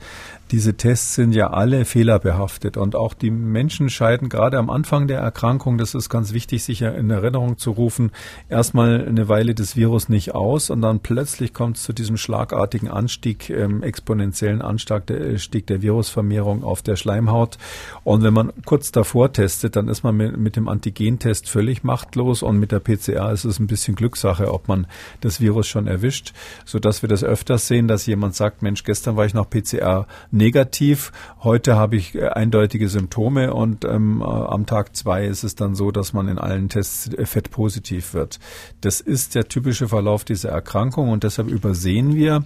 Diese 0.51 0.75
Tests 0.75 1.15
sind 1.15 1.33
ja 1.33 1.49
alle 1.49 1.85
fehlerbehaftet 1.85 2.77
und 2.77 2.95
auch 2.95 3.15
die 3.15 3.31
Menschen 3.31 3.89
scheiden 3.89 4.29
gerade 4.29 4.59
am 4.59 4.69
Anfang 4.69 5.07
der 5.07 5.19
Erkrankung, 5.19 5.79
das 5.79 5.95
ist 5.95 6.07
ganz 6.07 6.33
wichtig, 6.33 6.63
sich 6.63 6.83
in 6.83 7.09
Erinnerung 7.09 7.57
zu 7.57 7.71
rufen, 7.71 8.11
erstmal 8.47 9.07
eine 9.07 9.27
Weile 9.27 9.55
das 9.55 9.75
Virus 9.75 10.07
nicht 10.07 10.35
aus 10.35 10.69
und 10.69 10.83
dann 10.83 10.99
plötzlich 10.99 11.51
kommt 11.51 11.77
es 11.77 11.83
zu 11.83 11.93
diesem 11.93 12.17
schlagartigen 12.17 12.89
Anstieg, 12.89 13.49
ähm, 13.49 13.81
exponentiellen 13.81 14.61
Anstieg 14.61 15.07
der, 15.07 15.19
äh, 15.21 15.61
der 15.67 15.81
Virusvermehrung 15.81 16.63
auf 16.63 16.83
der 16.83 16.95
Schleimhaut. 16.95 17.57
Und 18.03 18.21
wenn 18.21 18.33
man 18.33 18.53
kurz 18.65 18.91
davor 18.91 19.33
testet, 19.33 19.75
dann 19.75 19.87
ist 19.87 20.03
man 20.03 20.15
mit, 20.15 20.37
mit 20.37 20.55
dem 20.57 20.67
Antigentest 20.67 21.49
völlig 21.49 21.83
machtlos 21.83 22.43
und 22.43 22.59
mit 22.59 22.71
der 22.71 22.81
PCR 22.81 23.31
ist 23.31 23.45
es 23.45 23.57
ein 23.57 23.65
bisschen 23.65 23.95
Glückssache, 23.95 24.53
ob 24.53 24.67
man 24.67 24.85
das 25.21 25.41
Virus 25.41 25.65
schon 25.65 25.87
erwischt, 25.87 26.33
sodass 26.65 27.01
wir 27.01 27.09
das 27.09 27.23
öfters 27.23 27.67
sehen, 27.67 27.87
dass 27.87 28.05
jemand 28.05 28.35
sagt, 28.35 28.61
Mensch, 28.61 28.83
gestern 28.83 29.15
war 29.15 29.25
ich 29.25 29.33
noch 29.33 29.49
PCR 29.49 30.05
negativ. 30.35 31.11
Heute 31.41 31.75
habe 31.75 31.95
ich 31.95 32.13
äh, 32.13 32.27
eindeutige 32.27 32.89
Symptome 32.89 33.53
und 33.53 33.85
ähm, 33.85 34.21
äh, 34.21 34.25
am 34.25 34.65
Tag 34.65 34.95
zwei 34.95 35.25
ist 35.25 35.43
es 35.43 35.55
dann 35.55 35.73
so, 35.73 35.91
dass 35.91 36.13
man 36.13 36.27
in 36.27 36.37
allen 36.37 36.69
Tests 36.69 37.07
äh, 37.07 37.25
fettpositiv 37.25 38.13
wird. 38.13 38.39
Das 38.81 39.01
ist 39.01 39.33
der 39.33 39.47
typische 39.47 39.87
Verlauf 39.87 40.23
dieser 40.23 40.49
Erkrankung 40.49 41.09
und 41.09 41.23
deshalb 41.23 41.47
übersehen 41.47 42.15
wir 42.15 42.43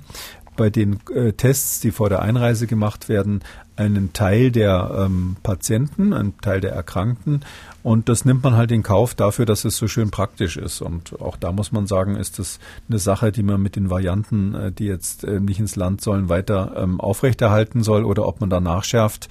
bei 0.59 0.69
den 0.69 0.99
äh, 1.15 1.31
Tests, 1.31 1.79
die 1.79 1.91
vor 1.91 2.09
der 2.09 2.21
Einreise 2.21 2.67
gemacht 2.67 3.07
werden, 3.07 3.39
einen 3.77 4.11
Teil 4.11 4.51
der 4.51 5.05
ähm, 5.05 5.37
Patienten, 5.41 6.11
einen 6.11 6.37
Teil 6.41 6.59
der 6.59 6.73
Erkrankten. 6.73 7.45
Und 7.81 8.09
das 8.09 8.25
nimmt 8.25 8.43
man 8.43 8.57
halt 8.57 8.69
in 8.71 8.83
Kauf 8.83 9.15
dafür, 9.15 9.45
dass 9.45 9.63
es 9.63 9.77
so 9.77 9.87
schön 9.87 10.11
praktisch 10.11 10.57
ist. 10.57 10.81
Und 10.81 11.21
auch 11.21 11.37
da 11.37 11.53
muss 11.53 11.71
man 11.71 11.87
sagen, 11.87 12.17
ist 12.17 12.39
das 12.39 12.59
eine 12.89 12.99
Sache, 12.99 13.31
die 13.31 13.41
man 13.41 13.61
mit 13.61 13.77
den 13.77 13.89
Varianten, 13.89 14.53
äh, 14.53 14.71
die 14.73 14.83
jetzt 14.83 15.23
äh, 15.23 15.39
nicht 15.39 15.61
ins 15.61 15.77
Land 15.77 16.01
sollen, 16.01 16.27
weiter 16.27 16.73
ähm, 16.75 16.99
aufrechterhalten 16.99 17.81
soll 17.81 18.03
oder 18.03 18.27
ob 18.27 18.41
man 18.41 18.49
da 18.49 18.59
nachschärft. 18.59 19.29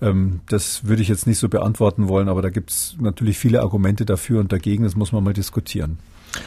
Ähm, 0.00 0.42
das 0.48 0.84
würde 0.84 1.02
ich 1.02 1.08
jetzt 1.08 1.26
nicht 1.26 1.40
so 1.40 1.48
beantworten 1.48 2.06
wollen, 2.06 2.28
aber 2.28 2.40
da 2.40 2.50
gibt 2.50 2.70
es 2.70 2.94
natürlich 3.00 3.36
viele 3.36 3.62
Argumente 3.62 4.06
dafür 4.06 4.38
und 4.38 4.52
dagegen. 4.52 4.84
Das 4.84 4.94
muss 4.94 5.10
man 5.10 5.24
mal 5.24 5.34
diskutieren. 5.34 5.98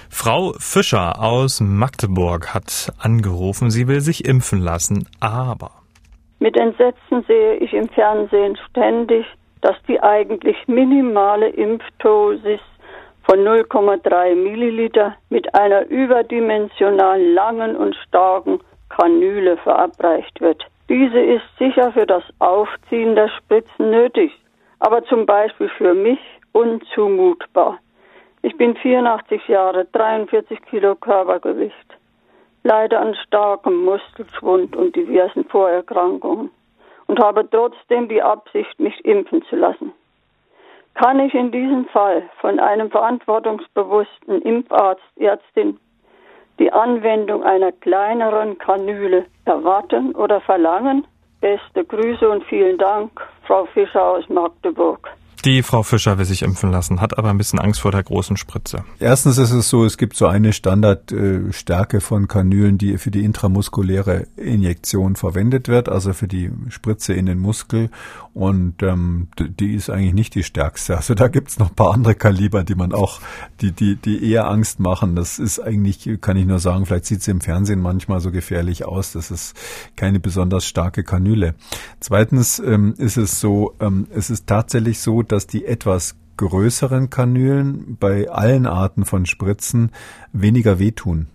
Frau 0.09 0.53
Fischer 0.59 1.21
aus 1.21 1.61
Magdeburg 1.61 2.53
hat 2.53 2.91
angerufen, 2.99 3.71
sie 3.71 3.87
will 3.87 4.01
sich 4.01 4.25
impfen 4.25 4.61
lassen, 4.61 5.07
aber. 5.19 5.71
Mit 6.39 6.57
Entsetzen 6.57 7.23
sehe 7.27 7.55
ich 7.55 7.73
im 7.73 7.89
Fernsehen 7.89 8.57
ständig, 8.69 9.25
dass 9.61 9.75
die 9.87 10.01
eigentlich 10.01 10.57
minimale 10.67 11.49
Impfdosis 11.49 12.59
von 13.23 13.39
0,3 13.39 14.35
Milliliter 14.35 15.15
mit 15.29 15.53
einer 15.55 15.85
überdimensional 15.87 17.21
langen 17.21 17.75
und 17.75 17.95
starken 18.07 18.59
Kanüle 18.89 19.57
verabreicht 19.57 20.41
wird. 20.41 20.63
Diese 20.89 21.19
ist 21.19 21.45
sicher 21.57 21.91
für 21.93 22.05
das 22.05 22.23
Aufziehen 22.39 23.15
der 23.15 23.29
Spritzen 23.29 23.91
nötig, 23.91 24.31
aber 24.79 25.03
zum 25.05 25.25
Beispiel 25.25 25.69
für 25.77 25.93
mich 25.93 26.19
unzumutbar. 26.51 27.79
Ich 28.43 28.57
bin 28.57 28.75
84 28.75 29.47
Jahre, 29.47 29.85
43 29.85 30.61
Kilo 30.63 30.95
Körpergewicht, 30.95 31.75
leide 32.63 32.97
an 32.97 33.13
starkem 33.15 33.85
Muskelschwund 33.85 34.75
und 34.75 34.95
diversen 34.95 35.45
Vorerkrankungen 35.45 36.49
und 37.05 37.19
habe 37.19 37.47
trotzdem 37.49 38.09
die 38.09 38.21
Absicht, 38.21 38.79
mich 38.79 39.03
impfen 39.05 39.43
zu 39.43 39.55
lassen. 39.55 39.93
Kann 40.95 41.19
ich 41.19 41.33
in 41.35 41.51
diesem 41.51 41.85
Fall 41.85 42.23
von 42.39 42.59
einem 42.59 42.89
verantwortungsbewussten 42.89 44.41
Impfarzt, 44.41 45.03
Ärztin 45.17 45.79
die 46.59 46.71
Anwendung 46.71 47.43
einer 47.43 47.71
kleineren 47.71 48.57
Kanüle 48.57 49.25
erwarten 49.45 50.13
oder 50.15 50.41
verlangen? 50.41 51.07
Beste 51.39 51.83
Grüße 51.83 52.29
und 52.29 52.43
vielen 52.43 52.77
Dank, 52.77 53.11
Frau 53.47 53.65
Fischer 53.65 54.03
aus 54.03 54.29
Magdeburg. 54.29 55.09
Die 55.43 55.63
Frau 55.63 55.81
Fischer 55.81 56.19
will 56.19 56.25
sich 56.25 56.43
impfen 56.43 56.69
lassen, 56.69 57.01
hat 57.01 57.17
aber 57.17 57.31
ein 57.31 57.37
bisschen 57.37 57.57
Angst 57.57 57.81
vor 57.81 57.91
der 57.91 58.03
großen 58.03 58.37
Spritze. 58.37 58.83
Erstens 58.99 59.39
ist 59.39 59.49
es 59.51 59.69
so, 59.69 59.85
es 59.85 59.97
gibt 59.97 60.15
so 60.15 60.27
eine 60.27 60.53
Standardstärke 60.53 61.99
von 61.99 62.27
Kanülen, 62.27 62.77
die 62.77 62.99
für 62.99 63.09
die 63.09 63.23
intramuskuläre 63.23 64.27
Injektion 64.35 65.15
verwendet 65.15 65.67
wird, 65.67 65.89
also 65.89 66.13
für 66.13 66.27
die 66.27 66.51
Spritze 66.69 67.13
in 67.13 67.25
den 67.25 67.39
Muskel. 67.39 67.89
Und 68.33 68.81
ähm, 68.83 69.27
die 69.37 69.73
ist 69.73 69.89
eigentlich 69.89 70.13
nicht 70.13 70.35
die 70.35 70.43
stärkste. 70.43 70.95
Also 70.95 71.15
da 71.15 71.27
gibt's 71.27 71.59
noch 71.59 71.75
paar 71.75 71.93
andere 71.93 72.15
Kaliber, 72.15 72.63
die 72.63 72.75
man 72.75 72.93
auch, 72.93 73.19
die, 73.61 73.71
die, 73.71 73.95
die 73.95 74.31
eher 74.31 74.47
Angst 74.47 74.79
machen. 74.79 75.15
Das 75.15 75.39
ist 75.39 75.59
eigentlich, 75.59 76.07
kann 76.21 76.37
ich 76.37 76.45
nur 76.45 76.59
sagen, 76.59 76.85
vielleicht 76.85 77.05
sieht 77.05 77.23
sie 77.23 77.31
im 77.31 77.41
Fernsehen 77.41 77.81
manchmal 77.81 78.21
so 78.21 78.31
gefährlich 78.31 78.85
aus. 78.85 79.11
Das 79.11 79.31
ist 79.31 79.55
keine 79.95 80.19
besonders 80.19 80.65
starke 80.65 81.03
Kanüle. 81.03 81.55
Zweitens 81.99 82.59
ähm, 82.59 82.93
ist 82.97 83.17
es 83.17 83.39
so, 83.39 83.73
ähm, 83.79 84.07
es 84.13 84.29
ist 84.29 84.47
tatsächlich 84.47 84.99
so, 84.99 85.23
dass 85.31 85.47
die 85.47 85.65
etwas 85.65 86.15
größeren 86.37 87.09
Kanülen 87.09 87.97
bei 87.99 88.29
allen 88.29 88.65
Arten 88.65 89.05
von 89.05 89.25
Spritzen 89.25 89.91
weniger 90.33 90.79
wehtun 90.79 91.27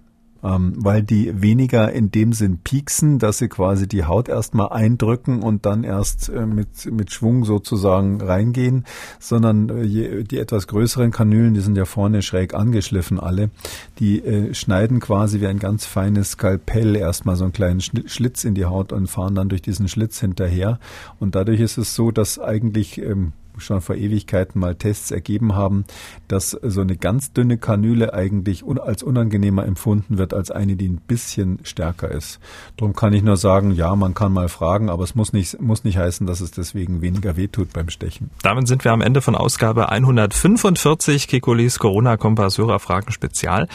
ähm, 0.47 0.75
weil 0.77 1.03
die 1.03 1.41
weniger 1.41 1.93
in 1.93 2.11
dem 2.11 2.33
Sinn 2.33 2.59
pieksen, 2.59 3.19
dass 3.19 3.39
sie 3.39 3.49
quasi 3.49 3.89
die 3.89 4.05
Haut 4.05 4.29
erstmal 4.29 4.69
eindrücken 4.69 5.43
und 5.43 5.67
dann 5.67 5.83
erst 5.83 6.29
äh, 6.29 6.47
mit, 6.47 6.91
mit 6.93 7.11
Schwung 7.11 7.45
sozusagen 7.45 8.21
reingehen, 8.21 8.85
sondern 9.19 9.69
äh, 9.69 10.25
die 10.25 10.39
etwas 10.39 10.67
größeren 10.67 11.11
Kanülen, 11.11 11.55
die 11.55 11.61
sind 11.61 11.77
ja 11.77 11.85
vorne 11.85 12.23
schräg 12.23 12.55
angeschliffen 12.55 13.19
alle, 13.19 13.51
die 13.99 14.23
äh, 14.25 14.55
schneiden 14.55 15.01
quasi 15.01 15.41
wie 15.41 15.47
ein 15.47 15.59
ganz 15.59 15.87
feines 15.87 16.33
Skalpell 16.33 16.97
erstmal 16.97 17.37
so 17.37 17.45
einen 17.45 17.53
kleinen 17.53 17.81
Schlitz 17.81 18.45
in 18.45 18.55
die 18.55 18.67
Haut 18.67 18.93
und 18.93 19.09
fahren 19.09 19.35
dann 19.35 19.49
durch 19.49 19.63
diesen 19.63 19.89
Schlitz 19.89 20.21
hinterher. 20.21 20.79
Und 21.19 21.35
dadurch 21.35 21.61
ist 21.61 21.79
es 21.79 21.95
so, 21.95 22.11
dass 22.11 22.39
eigentlich 22.39 22.99
ähm, 22.99 23.33
schon 23.59 23.81
vor 23.81 23.97
Ewigkeiten 23.97 24.61
mal 24.61 24.75
Tests 24.75 25.11
ergeben 25.11 25.55
haben, 25.55 25.85
dass 26.29 26.51
so 26.51 26.81
eine 26.81 26.97
ganz 26.97 27.33
dünne 27.33 27.59
Kanüle 27.59 28.15
eigentlich 28.15 28.65
als 28.81 29.03
unangenehmer 29.03 29.65
empfunden 29.65 30.19
wird 30.19 30.35
als 30.35 30.51
eine, 30.51 30.77
die 30.77 30.89
ein 30.89 31.01
bisschen 31.07 31.59
stärker 31.63 32.11
ist. 32.11 32.41
Darum 32.77 32.95
kann 32.95 33.13
ich 33.13 33.23
nur 33.23 33.37
sagen, 33.37 33.71
ja, 33.71 33.95
man 33.97 34.15
kann 34.15 34.33
mal 34.33 34.49
fragen, 34.49 34.91
aber 34.91 35.05
es 35.05 35.15
muss 35.15 35.33
nicht, 35.33 35.61
muss 35.61 35.85
nicht 35.85 35.99
heißen, 35.99 36.27
dass 36.27 36.41
es 36.41 36.51
deswegen 36.51 37.01
weniger 37.01 37.37
wehtut 37.37 37.73
beim 37.73 37.89
Stechen. 37.89 38.31
Damit 38.43 38.69
sind 38.69 38.85
wir 38.85 38.93
am 38.93 39.01
Ende 39.01 39.21
von 39.21 39.35
Ausgabe 39.35 39.89
145 39.91 41.29
Kekulis 41.29 41.79
Corona-Kompass 41.79 42.59
Hörerfragen 42.59 43.13
Spezial. 43.13 43.69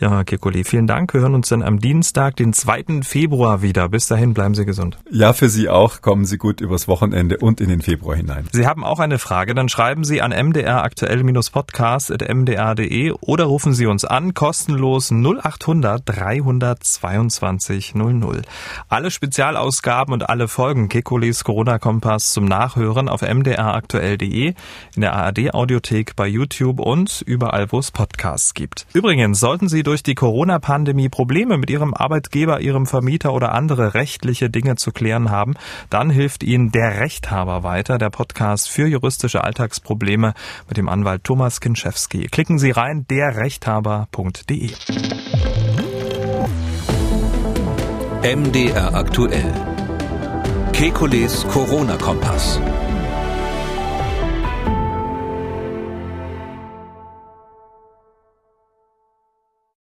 Ja, 0.00 0.24
Kekuli, 0.24 0.64
vielen 0.64 0.86
Dank. 0.86 1.14
Wir 1.14 1.20
hören 1.20 1.34
uns 1.34 1.48
dann 1.48 1.62
am 1.62 1.78
Dienstag, 1.78 2.36
den 2.36 2.52
2. 2.52 3.02
Februar 3.02 3.62
wieder. 3.62 3.88
Bis 3.88 4.06
dahin 4.06 4.34
bleiben 4.34 4.54
Sie 4.54 4.64
gesund. 4.64 4.98
Ja, 5.10 5.32
für 5.32 5.48
Sie 5.48 5.68
auch. 5.68 6.00
Kommen 6.00 6.24
Sie 6.24 6.38
gut 6.38 6.60
übers 6.60 6.88
Wochenende 6.88 7.38
und 7.38 7.60
in 7.60 7.68
den 7.68 7.82
Februar 7.82 8.16
hinein. 8.16 8.48
Sie 8.52 8.66
haben 8.66 8.84
auch 8.84 9.00
eine 9.00 9.18
Frage, 9.24 9.54
dann 9.54 9.70
schreiben 9.70 10.04
Sie 10.04 10.20
an 10.20 10.32
mdraktuell-podcast.mdr.de 10.32 13.14
oder 13.22 13.44
rufen 13.44 13.72
Sie 13.72 13.86
uns 13.86 14.04
an, 14.04 14.34
kostenlos 14.34 15.10
0800 15.10 16.02
322 16.04 17.94
00. 17.94 18.42
Alle 18.90 19.10
Spezialausgaben 19.10 20.12
und 20.12 20.28
alle 20.28 20.46
Folgen 20.46 20.90
Kekulis 20.90 21.42
Corona-Kompass 21.42 22.32
zum 22.32 22.44
Nachhören 22.44 23.08
auf 23.08 23.22
mdraktuell.de, 23.22 24.52
in 24.94 25.00
der 25.00 25.14
ARD-Audiothek, 25.14 26.16
bei 26.16 26.26
YouTube 26.26 26.78
und 26.78 27.22
überall, 27.24 27.72
wo 27.72 27.78
es 27.78 27.92
Podcasts 27.92 28.52
gibt. 28.52 28.86
Übrigens, 28.92 29.40
sollten 29.40 29.70
Sie 29.70 29.82
durch 29.82 30.02
die 30.02 30.14
Corona-Pandemie 30.14 31.08
Probleme 31.08 31.56
mit 31.56 31.70
Ihrem 31.70 31.94
Arbeitgeber, 31.94 32.60
Ihrem 32.60 32.84
Vermieter 32.84 33.32
oder 33.32 33.52
andere 33.52 33.94
rechtliche 33.94 34.50
Dinge 34.50 34.76
zu 34.76 34.92
klären 34.92 35.30
haben, 35.30 35.54
dann 35.88 36.10
hilft 36.10 36.42
Ihnen 36.42 36.72
der 36.72 37.00
Rechthaber 37.00 37.62
weiter, 37.62 37.96
der 37.96 38.10
Podcast 38.10 38.68
für 38.68 38.86
juristische 39.14 39.44
Alltagsprobleme 39.44 40.34
mit 40.68 40.76
dem 40.76 40.88
Anwalt 40.88 41.22
Thomas 41.24 41.60
Kinschewski. 41.60 42.26
Klicken 42.26 42.58
Sie 42.58 42.72
rein, 42.72 43.06
derrechthaber.de. 43.08 44.70
MDR 48.22 48.94
aktuell. 48.94 49.52
Kekules 50.72 51.46
Corona-Kompass. 51.48 52.60